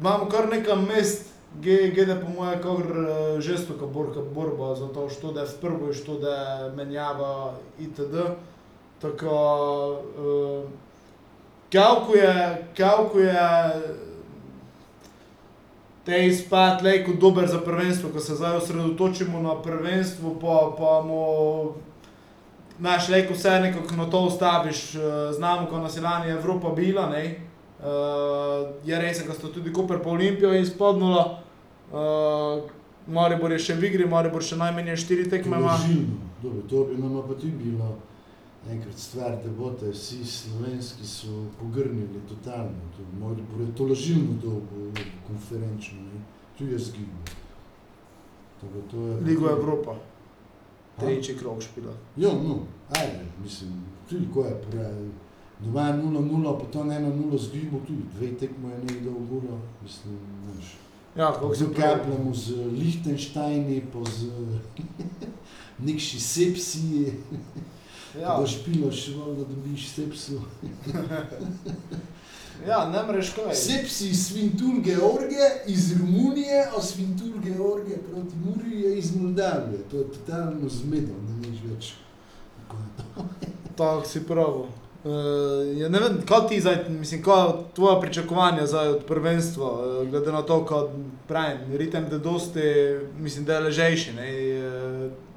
[0.00, 3.86] imamo kar nekaj mest, gdje po moje kar uh, žestoka
[4.34, 8.16] borba za to, što da je v prvoj, što da je menjava itd.
[8.98, 10.70] Tako, uh,
[11.72, 13.70] kako je, kako je
[16.04, 21.22] te izpad lejko dober za prvenstvo, ko se zdaj osredotočimo na prvenstvo, pa, pa mu
[22.82, 24.98] Znaš, lejko vse nekako na to ustaviš, eh,
[25.32, 25.96] znamo, ko nas
[27.82, 27.88] je.
[27.88, 31.42] Uh, je res, da sta tudi Koper pa Olimpijo izpodnula.
[31.92, 32.70] Uh,
[33.06, 35.74] Maribor je še v igri, Maribor še najmanj štiri tekme ima.
[35.76, 37.96] Tožilno, dobro, to bi nama pa tudi bilo
[38.70, 44.92] enkrat stvar debote, vsi slovenski so pogrnili totalno, to mora biti tolažilno dolgo
[45.26, 46.22] konferenčno, ne.
[46.58, 47.26] tu je zgibo.
[48.60, 49.96] Tako, to je Ligo Evropa.
[51.00, 51.92] tretji krok špila.
[52.16, 52.58] Ja, no,
[52.90, 55.10] ajde, mislim, tudi ko je pravi.
[55.64, 60.76] Doma je 0-0, potem 1-0 zgibo, tudi dve tekmo je nekdo v golo, mislim, znaš.
[61.16, 62.00] Ja, kako se pravi.
[62.34, 64.26] Z Lichtensteini, pa z
[65.86, 67.12] nekši sepsi,
[68.20, 68.36] ja.
[68.40, 70.40] Da špilaš, da dobiš sepsu.
[72.68, 73.54] ja, ne mreš kaj.
[73.54, 79.78] Sepsi iz Svintur George, iz Romunije, a Svintur George proti Muri je iz Moldavije.
[79.90, 81.94] To je totalno zmedo, ne veš več.
[83.76, 84.64] Tako si prav.
[85.04, 90.08] Uh, ja, ne vem, kaj ti zdaj, mislim, kaj tvoja pričakovanja zdaj od prvenstva, uh,
[90.08, 90.84] glede na to, kaj
[91.28, 92.62] pravim, ritem, da dosti,
[93.18, 95.31] mislim, da je ležejši, ne, uh,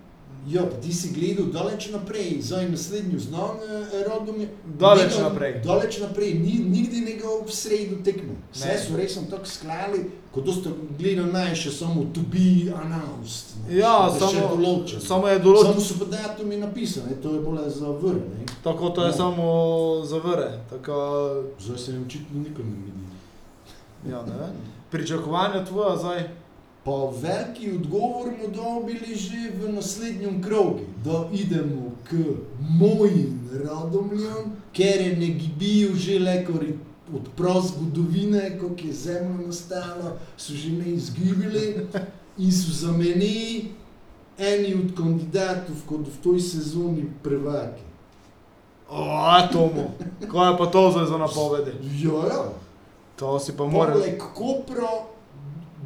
[0.48, 3.58] Ja, ti si gledal daleč naprej, zdaj naslednjo znan
[4.06, 4.48] rodom je.
[4.78, 5.62] Daleč njegov- naprej.
[5.64, 8.36] Daleč naprej, ni, nikdy njegov v sredo tekme.
[8.54, 8.78] Vse Ne.
[8.80, 10.00] so res tako sklali,
[10.32, 13.46] kot ste gledali naj še samo to be announced.
[13.60, 15.02] ne, Ja, da samo- določeno.
[15.02, 18.14] samo je določen, Samo so pa datumi napisani, to je bolj za vrh.
[18.14, 18.46] ne.
[18.64, 19.14] tako to je Ja.
[19.16, 19.46] samo
[20.04, 20.94] zavere, tako,
[21.60, 23.02] Zdaj se je očitno nikom ne vidi.
[24.06, 24.54] ja, ne.
[24.92, 26.30] Pričakovanja tvoja zdaj,
[26.86, 32.14] Pa veliki odgovor mu dobili že v naslednjem krogu, da idemo k
[32.60, 36.78] mojim radomljam, ker je ne gibijo že lekori
[37.14, 41.88] od prav zgodovine, kako je zemlja nastala, so že ne izgibili
[42.38, 43.72] in so za meni
[44.38, 47.82] eni od kandidatov, kot v toj sezoni prvaki.
[48.90, 49.96] o, Tomo,
[50.32, 51.72] kaj je pa to zdaj za napovedi?
[52.04, 52.44] Ja, ja.
[53.16, 54.00] To si pa moral.
[54.00, 55.15] Poleg Kopra,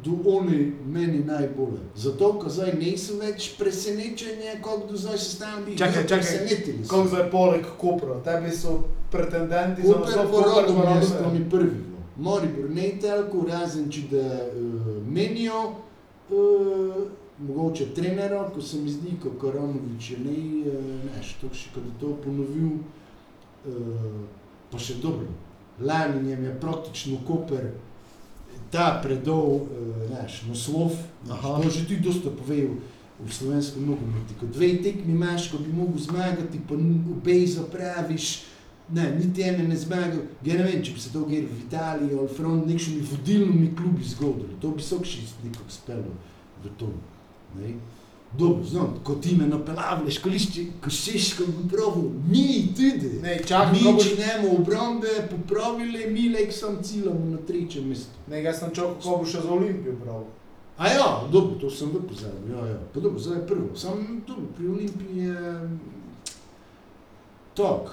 [0.04, 1.78] do oni meni najbolj.
[1.94, 6.82] Zato, ko zdaj niso več presenečenje, kako do zdaj se tam bi Čakaj, čakaj, presenetili.
[6.88, 8.78] Kako zdaj poleg Kopra, tebi so
[9.10, 11.70] pretendenti za Koper naslov po Koper rodom pa mesto mi prvi.
[11.70, 11.98] bilo.
[12.16, 15.60] Maribor ne telko, razen če da uh, menijo,
[16.30, 16.96] uh,
[17.38, 21.84] mogoče trenera, ko se mi zdi, ko Koronovič je ne, uh, neš, to še kad
[21.84, 22.80] je to ponovil,
[23.66, 24.26] uh,
[24.72, 25.28] pa še dobro.
[25.80, 27.70] Lani njem je praktično Koper
[28.70, 29.68] ta predol, uh,
[30.10, 30.94] neš, naslov,
[31.26, 31.60] neš, Aha.
[31.62, 32.78] to že ti dosta povedal
[33.20, 34.32] v slovenskem nogometu.
[34.40, 38.42] Ko dve tekmi imaš, ko bi mogel zmagati, pa n- obe zapraviš,
[38.88, 40.22] ne, niti ene ne zmagal.
[40.44, 44.04] Ja ne vem, če bi se to gledal v Italiji ali front, nekšni vodilni klubi
[44.04, 44.56] zgodili.
[44.60, 46.14] To bi se še nekako spelo
[46.64, 46.88] v to.
[47.60, 47.74] Ne?
[48.32, 53.18] Dobro, znam, ko ti me napelavljaš, ko lišči, ko šeš, ko bi pravil, mi tudi.
[53.22, 58.14] Ne, čakaj, mi boš- če nemo obrambe popravili, mi lek sam ciljamo na trečjem mestu.
[58.28, 60.22] Ne, jaz sem čakal, ko bo še za Olimpijo prav.
[60.78, 62.78] A ja, dobro, to sem v pozabil, ja, ja.
[62.94, 63.76] Pa dobro, zdaj je prvo.
[63.76, 65.68] Sam dobro, pri Olimpiji je
[67.54, 67.90] tok.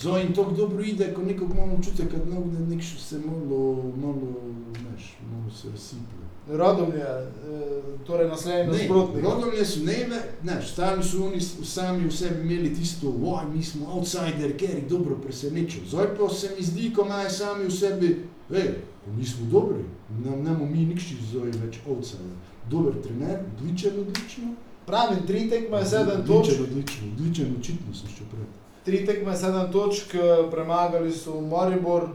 [0.00, 3.18] Zdaj jim tako dobro ide, ko nekako imamo občutek, kad no, da nek še se
[3.22, 3.60] malo,
[3.96, 4.34] malo,
[4.80, 6.24] znaš, malo se razsiplje.
[6.48, 9.24] Radomlje, eh, torej naslednji Ne, nasprotnik.
[9.24, 13.86] Rodomlje so neve, znaš, stari so oni sami v sebi imeli tisto, oj, mi smo
[13.94, 15.86] outsider, ker jih dobro presenečil.
[15.88, 18.10] Zdaj pa se mi zdi, ko imajo sami v sebi,
[18.50, 19.84] hej, pa mi smo dobri,
[20.24, 22.36] nam nemo mi nikši zdaj več outsider.
[22.70, 24.52] Dober trener, odličen, odlično.
[24.86, 26.60] Pravim, tri tekme, sedem Odličen, točk.
[26.60, 28.63] odlično, odličen, očitno sem še prej.
[28.84, 32.08] Tri tekme, sedem točk, eh, premagali so Maribor,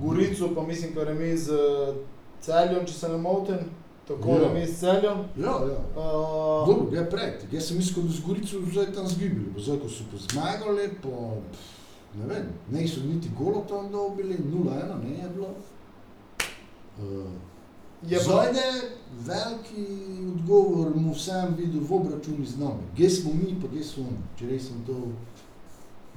[0.00, 1.94] Gorico, pa mislim, da remi z eh,
[2.40, 3.58] Celjem, če se ne motim.
[4.08, 4.34] Tako Ja.
[4.34, 4.48] ja.
[4.48, 5.18] remi s Celjem.
[5.36, 5.80] Ja, ja.
[5.96, 7.44] Uh, Dobro, gre pred.
[7.52, 10.88] Jaz sem mislil, da z Gorico zdaj tam zgibili, pa zdaj, ko so pa zmagali,
[11.02, 11.08] pa
[12.18, 15.50] ne vem, ne so niti golo tam dobili, 0-1 ne je bilo.
[16.98, 17.28] Uh,
[18.08, 18.62] je Zajde
[19.26, 19.86] veliki
[20.34, 22.82] odgovor mu sam videl v obračuni z nami.
[22.94, 24.22] Gdje smo mi, pa gdje so oni.
[24.38, 24.94] Če res sem to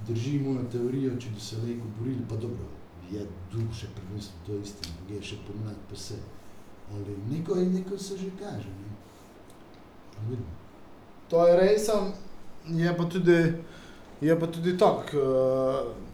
[0.07, 2.67] drži mojo teorijo, če bi se lejko borili, pa dobro,
[3.11, 6.19] je duh še prvenstvo, to je istina, je še pomlad pa se.
[6.89, 8.69] Ali neko, neko se že kaže.
[10.29, 10.37] Ne?
[11.29, 11.89] To je res,
[12.65, 13.39] je pa tudi,
[14.21, 15.17] je pa tudi tako.
[15.17, 16.09] Uh,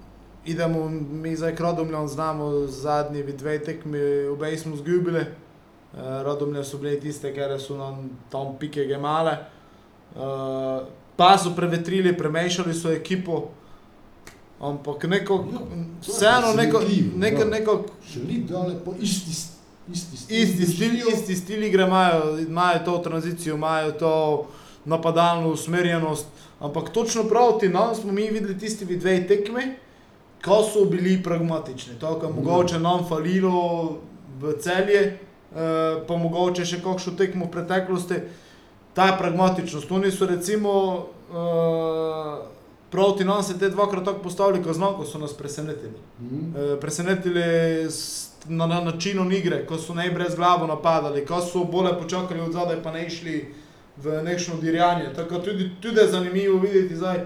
[0.46, 5.24] idemo mi zdaj k Radomljam, znamo zadnji dve tekmi, obe smo zgubili.
[5.24, 9.38] Uh, Radomlje so bile tiste, ker so nam tam pike gemale.
[10.16, 13.52] Uh, pa so prevetrili, premešali so ekipo.
[14.66, 15.60] Ampak neko, Ja,
[16.04, 16.80] vseeno neko,
[17.16, 17.46] neko, ja.
[17.48, 17.86] neko
[18.42, 19.32] dole po isti,
[19.90, 20.38] isti stil.
[20.38, 21.08] isti stil, držijo.
[21.10, 24.46] isti stil igre imajo, imajo to tranzicijo, imajo to
[24.86, 26.26] napadalno usmerjenost.
[26.60, 29.62] Ampak točno proti nam smo mi videli tisti dve tekmi,
[30.42, 31.94] ko so bili pragmatični.
[31.96, 32.36] To, kar Mm.
[32.36, 33.90] mogoče nam falilo
[34.36, 35.18] v celje, eh,
[36.08, 38.16] pa mogoče še kakšno tekmo v preteklosti,
[38.94, 39.92] ta pragmatičnost.
[39.92, 41.06] Oni so recimo
[42.86, 45.94] eh, proti nam se te dvakrat tako postavili, ko znam, ko so nas presenetili.
[46.22, 46.56] Mhm.
[46.56, 47.42] Eh, presenetili
[47.84, 52.40] s- na, na načinom igre, ko so ne brez glavo napadali, ko so bolje počakali
[52.42, 53.54] od zadaj, pa ne išli
[53.98, 55.14] v nekšno dirjanje.
[55.16, 57.26] Tako tudi, tudi je zanimivo videti zdaj,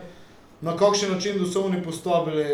[0.61, 2.45] na kakšen način so oni postavili.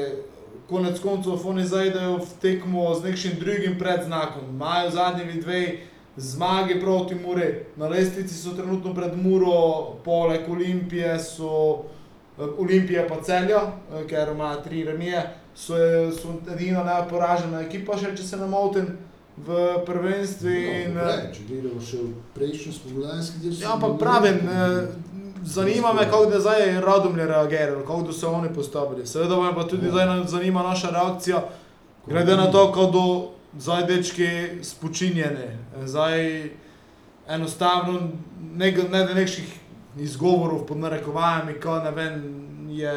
[0.67, 4.41] Konec koncev, oni zaidejo v tekmo z nekim drugim predznakom.
[4.49, 5.77] Imajo zadnji dve
[6.17, 7.43] zmagi proti Muri,
[7.75, 9.51] na lestvici so trenutno pred Muro,
[10.03, 11.83] poleg Olimpije so
[12.37, 13.61] Olimpija pa celja,
[14.09, 15.21] ker ima tri remije,
[15.55, 15.75] so,
[16.11, 18.89] so edina neporažena ekipa, še če se ne motim,
[19.37, 20.51] v prvenstvu.
[20.95, 23.55] No, prej, če gledamo še v prejšnji spomladanski del.
[23.59, 24.87] ja, ampak pravim, eh,
[25.43, 29.07] zanima me, kako da zdaj Radomlje reagirajo, kako da so oni postavili.
[29.07, 29.91] Seveda me pa tudi Ja.
[29.91, 31.43] zdaj zanima naša reakcija,
[32.07, 33.05] glede na to, kako do
[33.59, 34.29] zdaj dečki
[34.63, 35.57] spočinjene.
[35.83, 36.49] Zdaj
[37.27, 37.99] enostavno
[38.55, 39.59] ne, ne da nekšnih
[39.99, 42.23] izgovorov pod narekovajami, ko ne vem,
[42.69, 42.95] je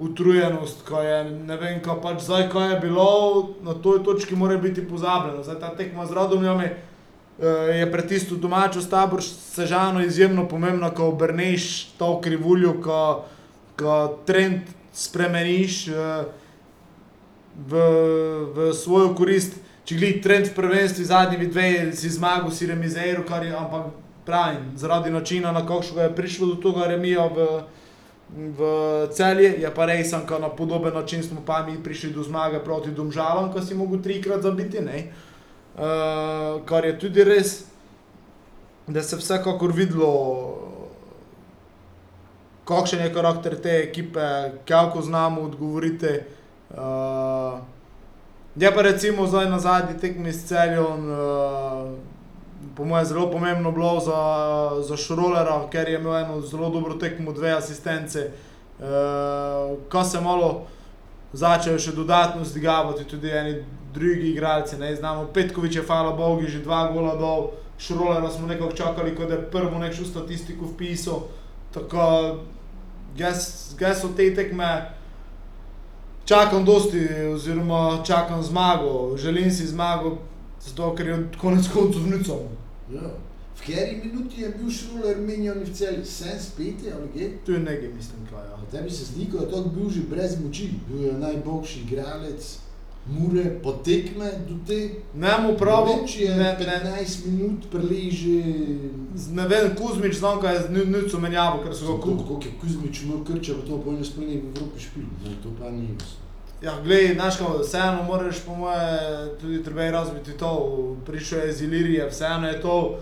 [0.00, 3.08] utrujenost, ko je ne vem, ko pač zdaj, ko je bilo,
[3.62, 5.42] na toj točki mora biti pozabljeno.
[5.44, 7.46] Zdaj ta tekma z Radomljami eh,
[7.80, 13.24] je pred tisto domačo stabor sežano izjemno pomembna, ko obrneš to krivuljo, ko,
[13.76, 16.24] ko trend spremeniš eh,
[17.68, 17.88] v,
[18.54, 19.60] v svojo korist.
[19.84, 23.24] Če gledaš trend v prvenstvu, zadnji dve, si zmagal, si remiziral,
[23.58, 23.90] ampak
[24.30, 27.46] pravim, zaradi načina, na kakšnega je prišlo do tega remija v,
[28.58, 28.68] v
[29.12, 32.90] celje, je pa res, da na podoben način smo pa mi prišli do zmage proti
[32.90, 34.78] Domžalam, ko si mogel trikrat zabiti.
[34.78, 37.64] Uh, kar je tudi res,
[38.86, 40.12] da se vsekakor videlo,
[42.64, 44.28] kakšen je karakter te ekipe,
[44.68, 46.20] kako znamo odgovoriti.
[46.70, 47.58] Uh,
[48.56, 51.90] je pa recimo zdaj na zadnji tekmi s celjem, uh,
[52.76, 57.32] po mojem, zelo pomembno bilo za, za Šrolera, ker je imel eno zelo dobro tekmo,
[57.32, 58.30] dve asistence.
[58.80, 60.66] Uh, ko se malo
[61.32, 63.58] začnejo še dodatno zdigavati, tudi eni
[63.94, 64.78] drugi igralci.
[64.78, 69.34] Ne, znamo, Petkovič je, hvala Bogu, že dva gola dol, Šrolera smo nekako čakali, da
[69.34, 71.28] je prvo nekšno statistiko vpisal.
[71.74, 72.38] Tako,
[73.16, 75.00] jaz, jaz od te tekme
[76.24, 80.18] čakam dosti, oziroma čakam zmago, želim si zmago,
[80.60, 82.46] zato ker je konec koncev z Nicom.
[82.92, 83.10] Ja.
[83.56, 86.00] V kateri minuti je bil šruler menjen v celi?
[86.00, 87.28] 75 ali kaj?
[87.44, 88.44] Tu je nekaj, mislim, kaj.
[88.44, 88.56] Ja.
[88.70, 92.58] Tebi se zdi, da je to bil že brez moči, bil je najboljši igralec,
[93.06, 94.78] mure, potekme do te.
[95.14, 98.38] Ne mu pravi, Če je ne, ne, 15 minut preleže.
[99.32, 102.52] ne vem, Kuzmič znam, kaj je z Nico menjavo, ker so ga Kako kupili.
[102.52, 105.70] je Kuzmič imel krča, pa to po eni splošni v Evropi špil, no, to pa
[105.70, 106.19] ni jasno.
[106.62, 108.98] Ja, glej, znaš, kako, vseeno moraš, po moje,
[109.40, 110.96] tudi treba je razviti to.
[111.06, 112.98] Prišel je iz Ilirije, vseeno je to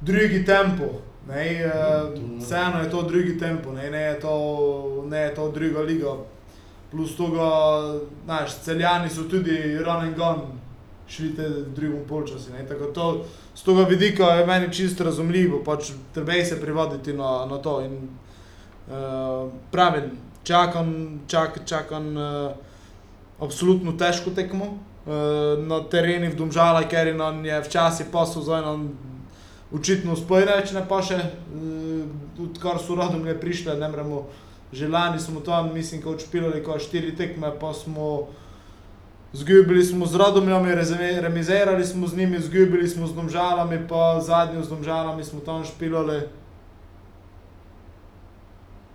[0.00, 0.84] drugi tempo.
[1.28, 1.70] Ne, eh,
[2.14, 6.14] to- vseeno je to drugi tempo, ne, ne, je to, ne je to druga liga.
[6.90, 7.50] Plus tega,
[8.24, 10.40] znaš, celjani so tudi run and gun
[11.08, 11.50] šli te
[12.08, 12.52] polčasu.
[12.52, 17.12] ne, Tako to, z tega vidika je meni čisto razumljivo, pač treba je se privaditi
[17.12, 17.80] na, na to.
[17.80, 18.08] In,
[18.88, 20.10] uh, pravim,
[20.44, 22.52] čakam, čak, čakam uh,
[23.40, 24.78] absolutno težko tekmo.
[25.06, 25.12] Uh,
[25.62, 28.90] na terenu v Domžalah, ker je včasih posel za eno
[29.70, 32.02] očitno spojreč, ne pa še, uh,
[32.42, 34.26] odkar so radom je prišle, ne moremo.
[34.72, 38.26] Že lani smo tam, mislim, kot špilali, ko štiri tekme, pa smo
[39.32, 44.62] zgubili smo z Radomljami, rezeme- remizirali smo z njimi, zgubili smo z Domžalami, pa zadnjo
[44.62, 46.20] z Domžalami smo tam špilali.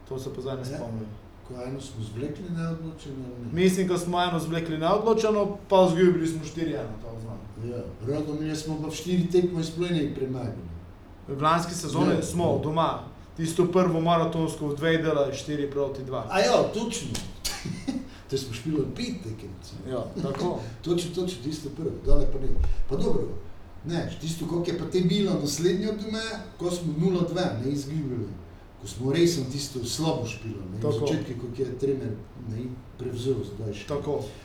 [0.09, 0.77] To se pa zdaj ne Ja.
[0.77, 1.20] spomnim.
[1.51, 3.61] Ko eno smo zvlekli neodločeno, ne.
[3.63, 7.71] Mislim, da smo eno zvlekli neodločeno, pa zgubili smo 4-1, to znam.
[7.71, 10.69] Ja, Radomlje smo pa v štiri tekme splošni premagali.
[11.27, 12.21] V lanski sezoni Ja.
[12.21, 13.03] smo doma,
[13.37, 16.23] tisto prvo maratonsko v dveh dela 4 proti 2.
[16.29, 17.09] A ja, točno.
[18.29, 19.49] to smo špili pet tekem.
[19.89, 20.59] Ja, tako.
[20.83, 22.47] Točno, točno, tisto prvo, dole pa ne.
[22.89, 23.27] Pa dobro,
[23.85, 26.21] ne, tisto, koliko je pa te bilo naslednjo doma,
[26.57, 28.27] ko smo 0-2 ne izgubili.
[28.81, 31.05] Ko smo res na tisto slabo špilo, ne, v Tako.
[31.05, 32.15] začetku, ko je trener
[32.49, 32.63] ne,
[32.97, 33.73] prevzel zdaj.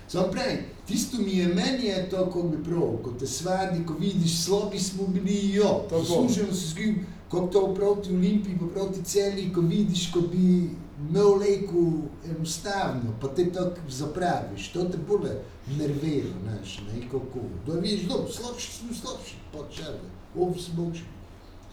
[0.08, 3.96] Samo prej, tisto mi je, meni je to, ko bi prav, ko te svadi, ko
[3.96, 6.02] vidiš, slabi smo bili, jo, Tako.
[6.02, 6.96] zasluženo si zgub,
[7.28, 10.68] kot to proti Olimpiji, pa proti celi, ko vidiš, ko bi
[11.00, 11.92] imel lejku
[12.24, 15.32] enostavno, pa te tako zapraviš, to te bolj
[15.78, 17.40] nervira, znaš, ne, kako.
[17.66, 20.00] Da vidiš, dobro, slabši smo slabši, pa čebe,
[20.36, 21.02] ovo se boči.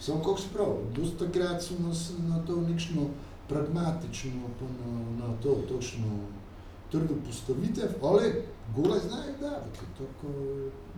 [0.06, 3.02] Samo kako se pravi, dosti takrat so nas na to nekšno
[3.50, 6.08] pragmatično, pa na, na to točno
[6.92, 8.44] trdo postavitev, ali
[8.76, 10.28] gole znajo davati, tako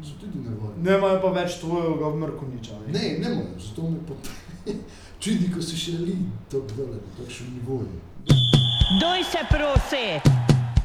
[0.04, 0.84] so tudi nevarni.
[0.84, 2.80] Nemajo pa več tvojega Mrkoniča.
[2.88, 4.14] Ne, ne morem, zato me pa
[5.22, 6.18] čudi, ko se še li
[6.50, 8.02] tako dole, na takšnem nivoju.
[9.02, 10.06] Doj se prosi!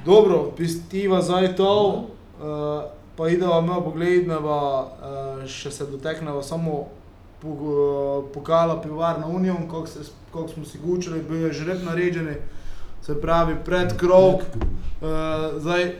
[0.04, 2.84] Dobro, pistiva zdaj to, uh,
[3.16, 6.99] pa ideva me pogledneva, uh, še se dotekneva samo
[8.30, 12.34] pokala pivovarna Union, kako se- kako smo si gučili, bil je žreb naređen,
[13.02, 14.34] se pravi pred krog.
[14.34, 15.08] Uh,
[15.58, 15.92] zdaj,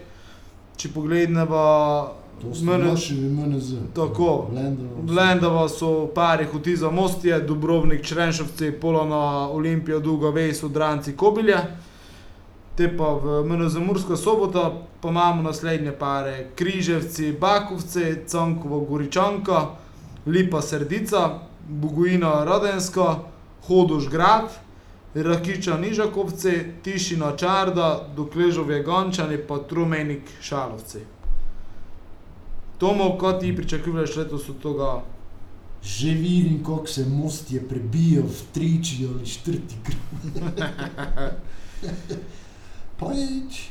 [0.77, 2.09] če pogledamo,
[2.45, 3.73] so mene- naši MNZ.
[3.95, 4.47] Tako.
[5.03, 5.69] Blendova.
[5.69, 9.17] So pari Hotiza Mostje, Dubrovnik, Črenšovci, Polona,
[9.51, 11.57] Olimpija, Duga, Vejs, Dranci, Kobilje.
[12.77, 14.71] Te pa v MNZ Murska sobota,
[15.01, 19.67] pa imamo naslednje pare Križevci, Bakovci, Cankovo Goričanka,
[20.27, 23.17] Lipa Srdica, Bugojina Radenska,
[23.67, 24.51] Hodoš Grad,
[25.15, 26.53] Rakiča Nižakovci,
[26.83, 30.99] Tišina Čarda, Dokležovje Gončani pa Trumenik Šalovci.
[32.79, 35.03] Tomo, kot ti pričakuješ letos od tega?
[35.83, 40.51] Že vidim, kako se most je prebijal v tretji ali četrti krog.
[43.01, 43.71] Pač,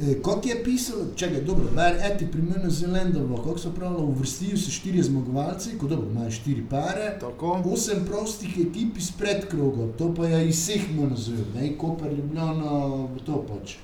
[0.00, 4.56] eh, kot je pisalo, čakaj, dobro, bar eti pri meni Zelendovo, kako so pravili, uvrstijo
[4.56, 7.62] se štiri zmagovalci, ko dobro, imajo štiri pare, Tako.
[7.72, 13.44] osem prostih ekip iz predkroga, to pa je iz vseh MNZ, ne, Koper, Ljubljana, to
[13.48, 13.76] pač.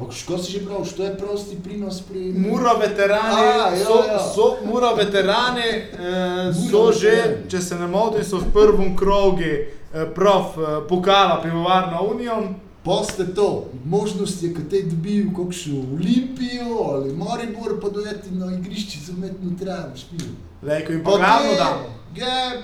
[0.00, 2.32] Pa što si že prav, što je prosti prinos pri...
[2.32, 4.18] Mura veterani, A, ja, so, ja.
[4.34, 7.50] so, Mura veterani eh, so Mura že, veterani.
[7.50, 9.66] če se ne motim, so v prvem krogu eh,
[10.14, 12.54] prof eh, pokala pivovarna Union.
[12.84, 18.98] Poste to, možnost je, kad te dobijo kakšno Olimpijo ali Maribor, pa dojeti na igrišče
[19.06, 20.26] za umetno travo špil.
[20.62, 21.94] Lejko jim pa glavno damo.
[22.16, 22.62] Ga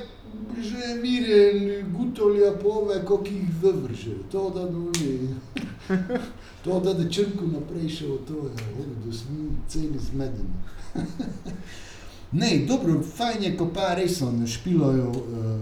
[0.61, 4.15] že miren, gutolja pove, kako jih vrže.
[4.33, 5.35] To da doli.
[6.65, 10.57] To da da črnko naprej še v to, je, evo, da smo celi zmedeni.
[12.41, 15.61] ne, dobro, fajn je, ko pa res ne špilajo uh,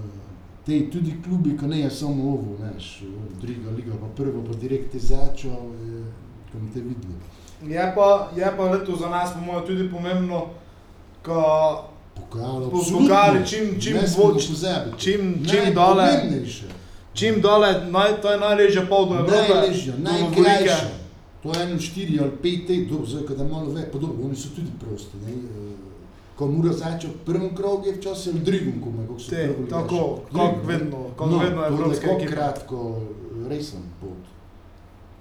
[0.66, 3.02] te tudi klubi, ko ne je samo ovo, veš,
[3.36, 5.50] druga liga, pa prvo pa direkt začel,
[5.82, 6.04] je,
[6.46, 7.16] ko te videli.
[7.66, 8.06] Je pa,
[8.36, 10.46] je pa leto za nas, po mojem, tudi pomembno,
[11.22, 11.40] ko
[12.16, 13.08] Pokalo, Po- absolutno.
[13.08, 13.96] pokali čim- čim
[14.46, 14.98] pozabiti.
[14.98, 16.06] čim- čim dole-
[17.12, 19.32] čim dole, naj, to je najležja pol do Evrope.
[19.32, 19.92] Najkrajša.
[19.92, 20.74] Lovorike.
[21.42, 24.36] To je eno štiri ali pet tednov, dobro, zdaj kada malo več, pa dobro, oni
[24.36, 25.16] so tudi prosti.
[25.18, 25.32] Ne?
[25.32, 25.93] eh,
[26.36, 28.80] Ko mora začeti v prvem krogu, je včasih v drugem
[29.14, 32.26] kako so prvo tako, kot vedno, kot no, vedno je ekipe.
[32.26, 33.00] kratko,
[33.48, 34.18] resen pot.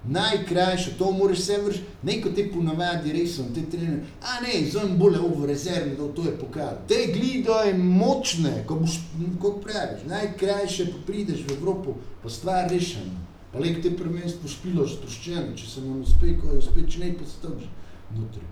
[0.04, 5.20] Najkrajše, to moraš se vrš, neko te ponavadi resen, te trener, a ne, zon bolje
[5.20, 6.74] ovo rezervno, to, to je pokal.
[6.88, 8.98] Te gledaj močne, ko boš,
[9.40, 13.22] kot praviš, najkrajše pa prideš v Evropo, pa stvar rešena.
[13.52, 17.12] Pa lek te prvenstvo špilo sproščeno, če se nam uspe, ko je uspe, če ne
[17.14, 17.70] pa se tam že
[18.18, 18.44] notri.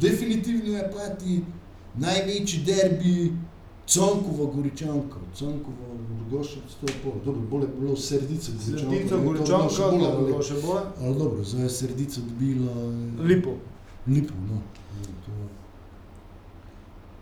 [0.00, 1.40] Definitivno je pa ti
[1.98, 3.32] največji derbi
[3.86, 5.96] Cankovo Goričanka, Cankovo
[6.30, 10.60] Goričanka, to je pol, dobro, bolje je bilo Sredico, bilo Goričanka, še bolje, bo še
[10.62, 10.84] bolje.
[11.00, 13.56] Ali dobro, zdaj je Srdico dobila eh, Lipo.
[14.06, 14.60] Lipo, no.
[15.26, 15.48] To-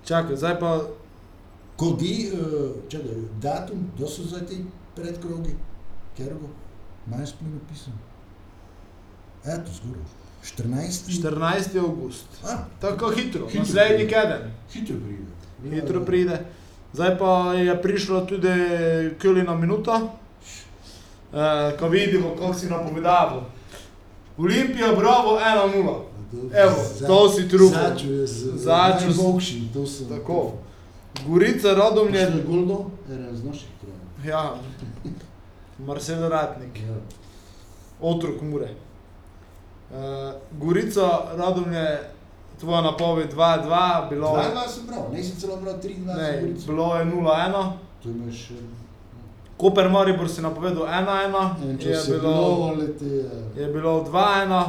[0.04, 0.80] Čakaj, zdaj pa
[1.76, 4.64] Ko di, uh, čakaj, datum, kdo so zdaj ti
[4.96, 5.52] predkrogi?
[6.16, 6.48] Kergo?
[7.06, 7.92] Imajo sploh napisan?
[9.44, 10.25] Eto, zgoraj.
[10.49, 11.11] 14.
[11.12, 11.40] 14.
[11.78, 12.26] august.
[12.44, 14.09] A, Tako hitro, Hitro naslednji pride.
[14.11, 14.42] keden.
[14.72, 15.26] hitro pride.
[15.66, 16.05] Ja, Hitro ja.
[16.05, 16.44] pride.
[16.92, 18.49] Zdaj pa je prišla tudi
[19.18, 21.38] Kölina minuta, uh,
[21.78, 23.42] ko vidimo, kako si napovedal.
[24.38, 26.01] Olimpija, bravo, 1-0.
[26.55, 26.76] Evo,
[27.07, 27.82] to si trupel.
[27.90, 30.09] Začel je z Začel najboljšim, to sem.
[30.09, 30.53] Tako.
[31.26, 34.26] Gorica, Radomlje, Je Goldo, eden iz naših krajev.
[34.26, 34.55] ja,
[35.78, 36.94] Marcel Ratnik, Ja.
[38.01, 38.68] otrok Mure.
[39.89, 39.97] Uh,
[40.59, 41.99] Gorica, Radomlje,
[42.59, 43.68] tvoja napoved 2-2,
[44.11, 46.66] bilo, 2-2 sem bral, ne si celo bral 3-2 za ne, Gorico.
[46.66, 47.72] bilo je 0-1.
[48.03, 48.51] To imaš...
[48.51, 48.55] eh,
[49.57, 53.05] Koper Maribor si napovedal 1-1, En je je bilo, bilo, lete...
[53.55, 54.64] eh, je bilo 2-1,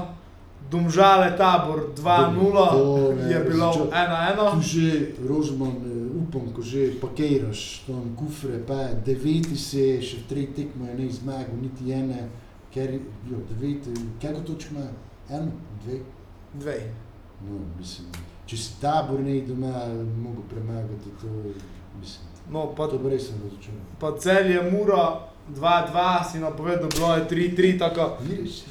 [0.68, 4.52] Domžale tabor 2-0, To ne, je bilo začel- 1-1.
[4.52, 4.88] Tu že,
[5.24, 5.90] Rožman, eh,
[6.20, 10.94] upam, ko že pakiraš tam kufre, pa je deveti se, še v tretji tekmo je
[10.96, 12.28] ne zmagal, niti ene,
[12.74, 12.94] ker,
[13.26, 13.90] jo, deveti,
[14.22, 14.86] kako točk ima?
[15.30, 15.52] Eno,
[15.84, 16.00] dve?
[16.54, 16.94] Dve.
[17.42, 18.08] No, mislim,
[18.46, 19.74] če si tabor ne doma,
[20.18, 21.28] mogo premagati, to,
[22.00, 23.82] mislim, No, pa, to res sem razočaran.
[24.00, 25.96] pa cel je Mura 2-2,
[26.32, 28.18] si napovedal, bilo je 3-3, tako.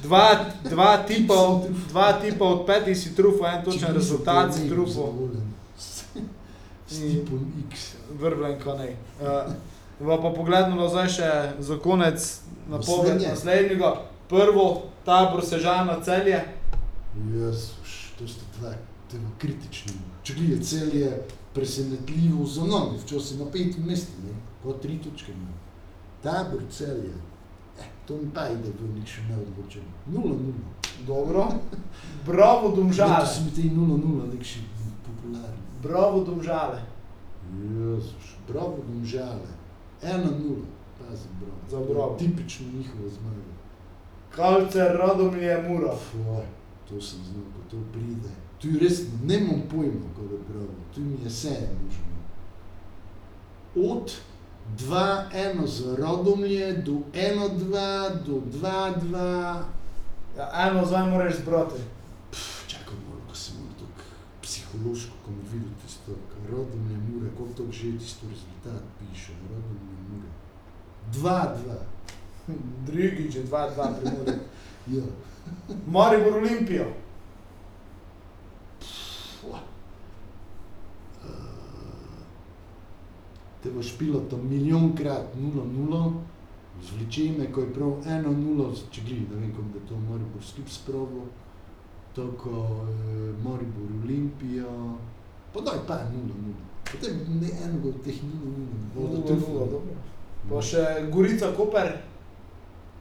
[0.03, 0.29] Dva,
[0.65, 5.13] dva, tipa, od- dva tipa od petih si trufo, en točen Če rezultat si trufo.
[6.89, 7.39] S tipom
[7.71, 7.95] X.
[8.11, 8.97] vrbljen konej.
[9.21, 9.53] Uh,
[9.99, 13.29] pa pa pogledamo zdaj še za konec napoved Naslednje.
[13.29, 13.91] naslednjega.
[14.29, 16.41] Prvo, tabor Sežana celje.
[17.33, 18.73] Jezus, to ste dva,
[19.11, 19.95] temo kritični.
[20.23, 21.13] Če glede cel je
[21.55, 25.55] presenetljivo za nogi, včasih na petem mestu, ne, kot tri točke ima.
[26.23, 27.15] Tabor cel je,
[27.79, 29.87] eh, to mi pa ide v nek še neodločen.
[30.11, 30.53] 0-0.
[31.07, 31.47] Dobro.
[32.27, 33.27] Bravo Domžale.
[33.27, 34.61] so mi te 0-0 nek še
[35.07, 35.63] popularni.
[35.83, 36.83] Bravo Domžale.
[37.55, 39.47] Jezus, bravo, domžale.
[40.03, 40.67] Ena nula,
[40.99, 41.57] pazi, bravo.
[41.71, 42.17] Za Bravo.
[42.19, 43.53] Tipično njihovo zmago.
[44.31, 45.97] Kalce, Radomlje, Mura.
[45.97, 46.45] Fuj,
[46.89, 48.29] to sem znal, ko to pride.
[48.59, 50.75] Tu res nemam pojma, kako je bravo.
[50.95, 52.07] Tu mi je vse možno.
[53.93, 54.13] Od
[54.79, 59.63] 2-1 za Radomlje do 1-2 do 2-2.
[60.39, 61.81] Ja, eno zdaj moraš zbrati.
[62.67, 64.05] Čakaj malo, ko sem malo tako
[64.43, 65.73] psihološko, ko mi videl
[66.07, 70.29] tisto, kar Radomlje mure, koliko to že tisto rezultat piše, Radomlje mure.
[71.13, 71.75] 2-2.
[72.87, 74.39] Drugič je 2-2 pri Muri.
[74.87, 75.03] Ja.
[75.93, 76.87] Maribor Olimpijo.
[79.45, 79.59] Uh,
[83.63, 86.13] te boš pilota milijonkrat 0-0,
[86.83, 90.69] zvleče me, ko je prav 1-0, če gledaj, ne vem, kako da to Maribor skip
[90.69, 91.27] sprobo,
[92.15, 94.71] tako uh, Maribor Olimpija,
[95.57, 96.53] pa daj pa 0-0.
[96.93, 99.59] Potem ne enega od teh 0-0, da to je ful.
[99.59, 99.81] dobro.
[100.49, 100.83] Pa še
[101.13, 101.97] Gorica, Koper.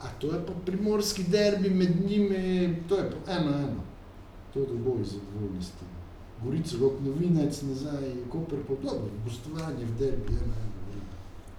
[0.01, 3.75] A to je pa primorski derbi med njimi, to je pa 1-1.
[4.53, 5.91] To je dovolj zadovoljni s tem.
[6.43, 10.65] Gorica, kot novinec nazaj, Koper pa dobro, gostovanje v derbi 1-1.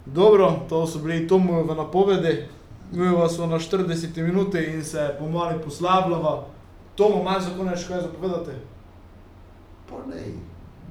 [0.07, 2.35] Dobro, to so bili Tomovi v napovedi.
[2.93, 6.47] Mi vas smo na 40 minuti in se pomali poslabljava.
[6.95, 8.51] Tomo, malo za konec kaj zapovedati?
[9.91, 10.23] Pa ne,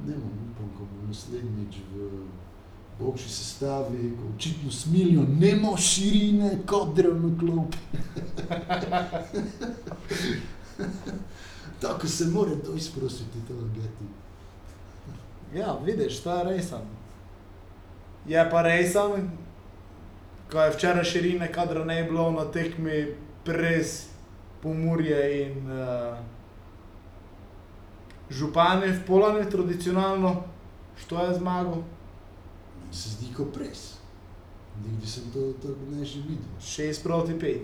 [0.07, 2.09] ne bom upam, ko bo naslednjič v
[2.99, 7.77] boljši sestavi, ko očitno smilijo, nemo širine, kodrev na klopi.
[11.81, 14.05] Tako se mora to izprositi, to geti.
[15.55, 16.81] Ja, vidiš, ta je rejsan.
[18.27, 19.31] Je pa rejsan,
[20.51, 24.05] ko je včeraj širine kadra ne bilo na tekmi pres
[24.61, 26.17] Pomurje in uh,
[28.29, 30.43] Župane v Polani tradicionalno,
[30.97, 31.83] što je zmagal,
[32.85, 33.93] Meni se zdi kot pres.
[34.85, 36.51] Nikdy sem to tako ne že videl.
[36.61, 37.59] 6 proti 5.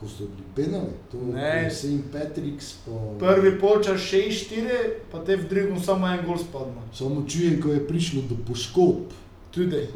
[0.00, 2.12] Ko so bili penali, to je St.
[2.12, 3.14] Patrick's po...
[3.18, 6.82] Prvi polčas 6-4, pa te v drugem samo en gol spadno.
[6.92, 9.14] Samo čujem, ko je prišlo do poškodb.
[9.50, 9.86] Tudi,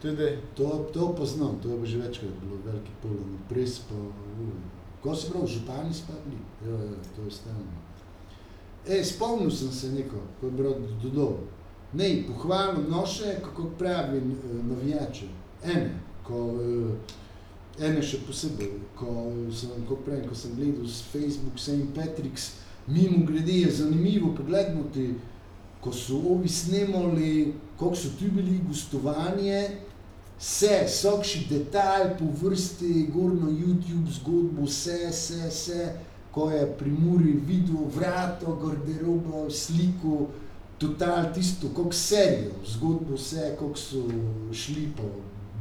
[0.00, 0.30] tudi.
[0.56, 3.94] To, to pa znam, to je pa že večkrat bilo veliki polen, pres pa...
[5.02, 6.40] Ko se pravi, župani spadli?
[6.64, 7.89] Ja, ja, to je stalno.
[8.86, 11.38] E, spomnil sem se neko, ko je bral dodal.
[11.92, 15.26] Ne, pohvalno noše, kako pravi eh, navijače.
[15.64, 15.90] Ene,
[16.24, 16.54] ko,
[17.78, 21.90] eh, ene še posebej, ko sem, ko pravim, ko sem gledal s Facebook St.
[21.94, 22.52] Patrick's,
[22.86, 25.14] mimo grede je zanimivo pogledati,
[25.80, 29.64] ko so ovi snemali, kako so tu bili gostovanje,
[30.38, 35.90] vse, vsakši detalj po vrsti, gor na YouTube zgodbo, vse, vse, vse,
[36.30, 40.28] ko je pri Muri videl vrato, garderobo, sliko,
[40.78, 44.04] total tisto, kako serijo, zgodbo vse, kako so
[44.52, 45.02] šli pa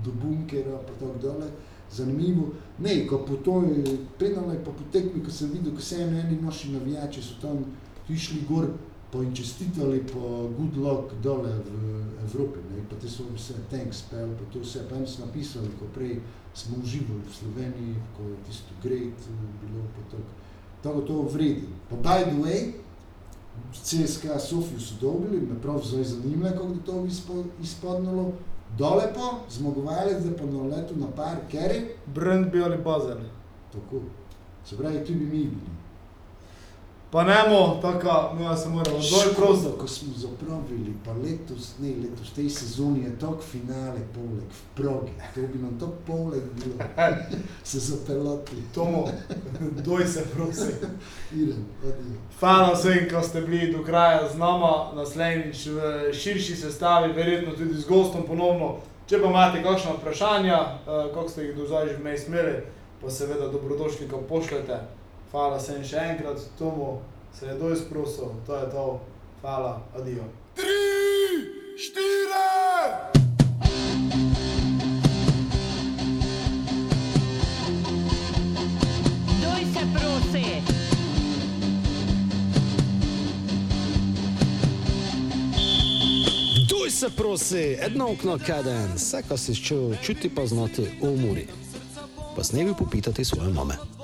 [0.06, 1.50] do bunkera, pa tako dole.
[1.92, 2.52] Zanimivo.
[2.80, 3.64] Ne, ko po to
[4.20, 7.66] penale, pa po tekmi, ko sem videl, ko se eno eni naši navijači so tam
[8.10, 8.68] išli gor,
[9.12, 10.22] pa jim čestitali pa
[10.58, 14.86] good luck dole v Evropi, ne, pa te so vse thanks pel, pa to vse,
[14.90, 16.20] pa jim so napisali, ko prej
[16.54, 19.26] smo uživali v Sloveniji, ko je tisto great
[19.62, 20.49] bilo, pa tako.
[20.84, 21.68] Tako to vredi.
[21.90, 22.72] Pa by the way,
[23.74, 28.32] CSKA Sofijo so dobili, me prav zdaj zanima, kako bi to izpo, izpadnilo.
[28.78, 31.82] Dole pa, zmagovalec, da pa na letu na par, Kerry,
[32.16, 33.18] Brandby ali Bazel.
[33.72, 34.02] tako.
[34.66, 35.79] Se pravi, tu bi mi bili.
[37.12, 39.64] Pa nemo, tako, mi se moramo dol prosto.
[39.64, 44.46] Škoda, ko smo zapravili, pa letos, ne letos, v tej sezoni je tok finale poleg
[44.46, 45.12] v progi.
[45.36, 46.76] To bi nam tok poleg bilo,
[47.70, 48.56] se zapelati.
[48.74, 49.08] Tomo,
[49.86, 50.78] doj se prosim.
[51.34, 52.22] Idem, adijo.
[52.40, 57.74] Hvala vsem, ko ste bili do kraja z nama, naslednjič v širši sestavi, verjetno tudi
[57.74, 58.76] z gostom ponovno.
[59.10, 62.56] Če pa imate kakšna vprašanja, eh, kako ste jih do zdaj že vmes imeli,
[63.02, 64.99] pa seveda dobrodošli, ko pošljete.
[65.30, 67.02] Hvala vsem še enkrat, Tomo
[67.38, 68.86] se je doj sprosil, to je to.
[69.42, 70.24] Hvala, adijo.
[70.56, 70.66] Tri,
[71.78, 72.10] štiri!
[86.70, 87.78] Doj se prosi.
[87.82, 91.48] Edno okno kaden, vse, kar si čutil, čuti pa znati umori.
[92.36, 93.99] Pa snevi popitati svoje mame.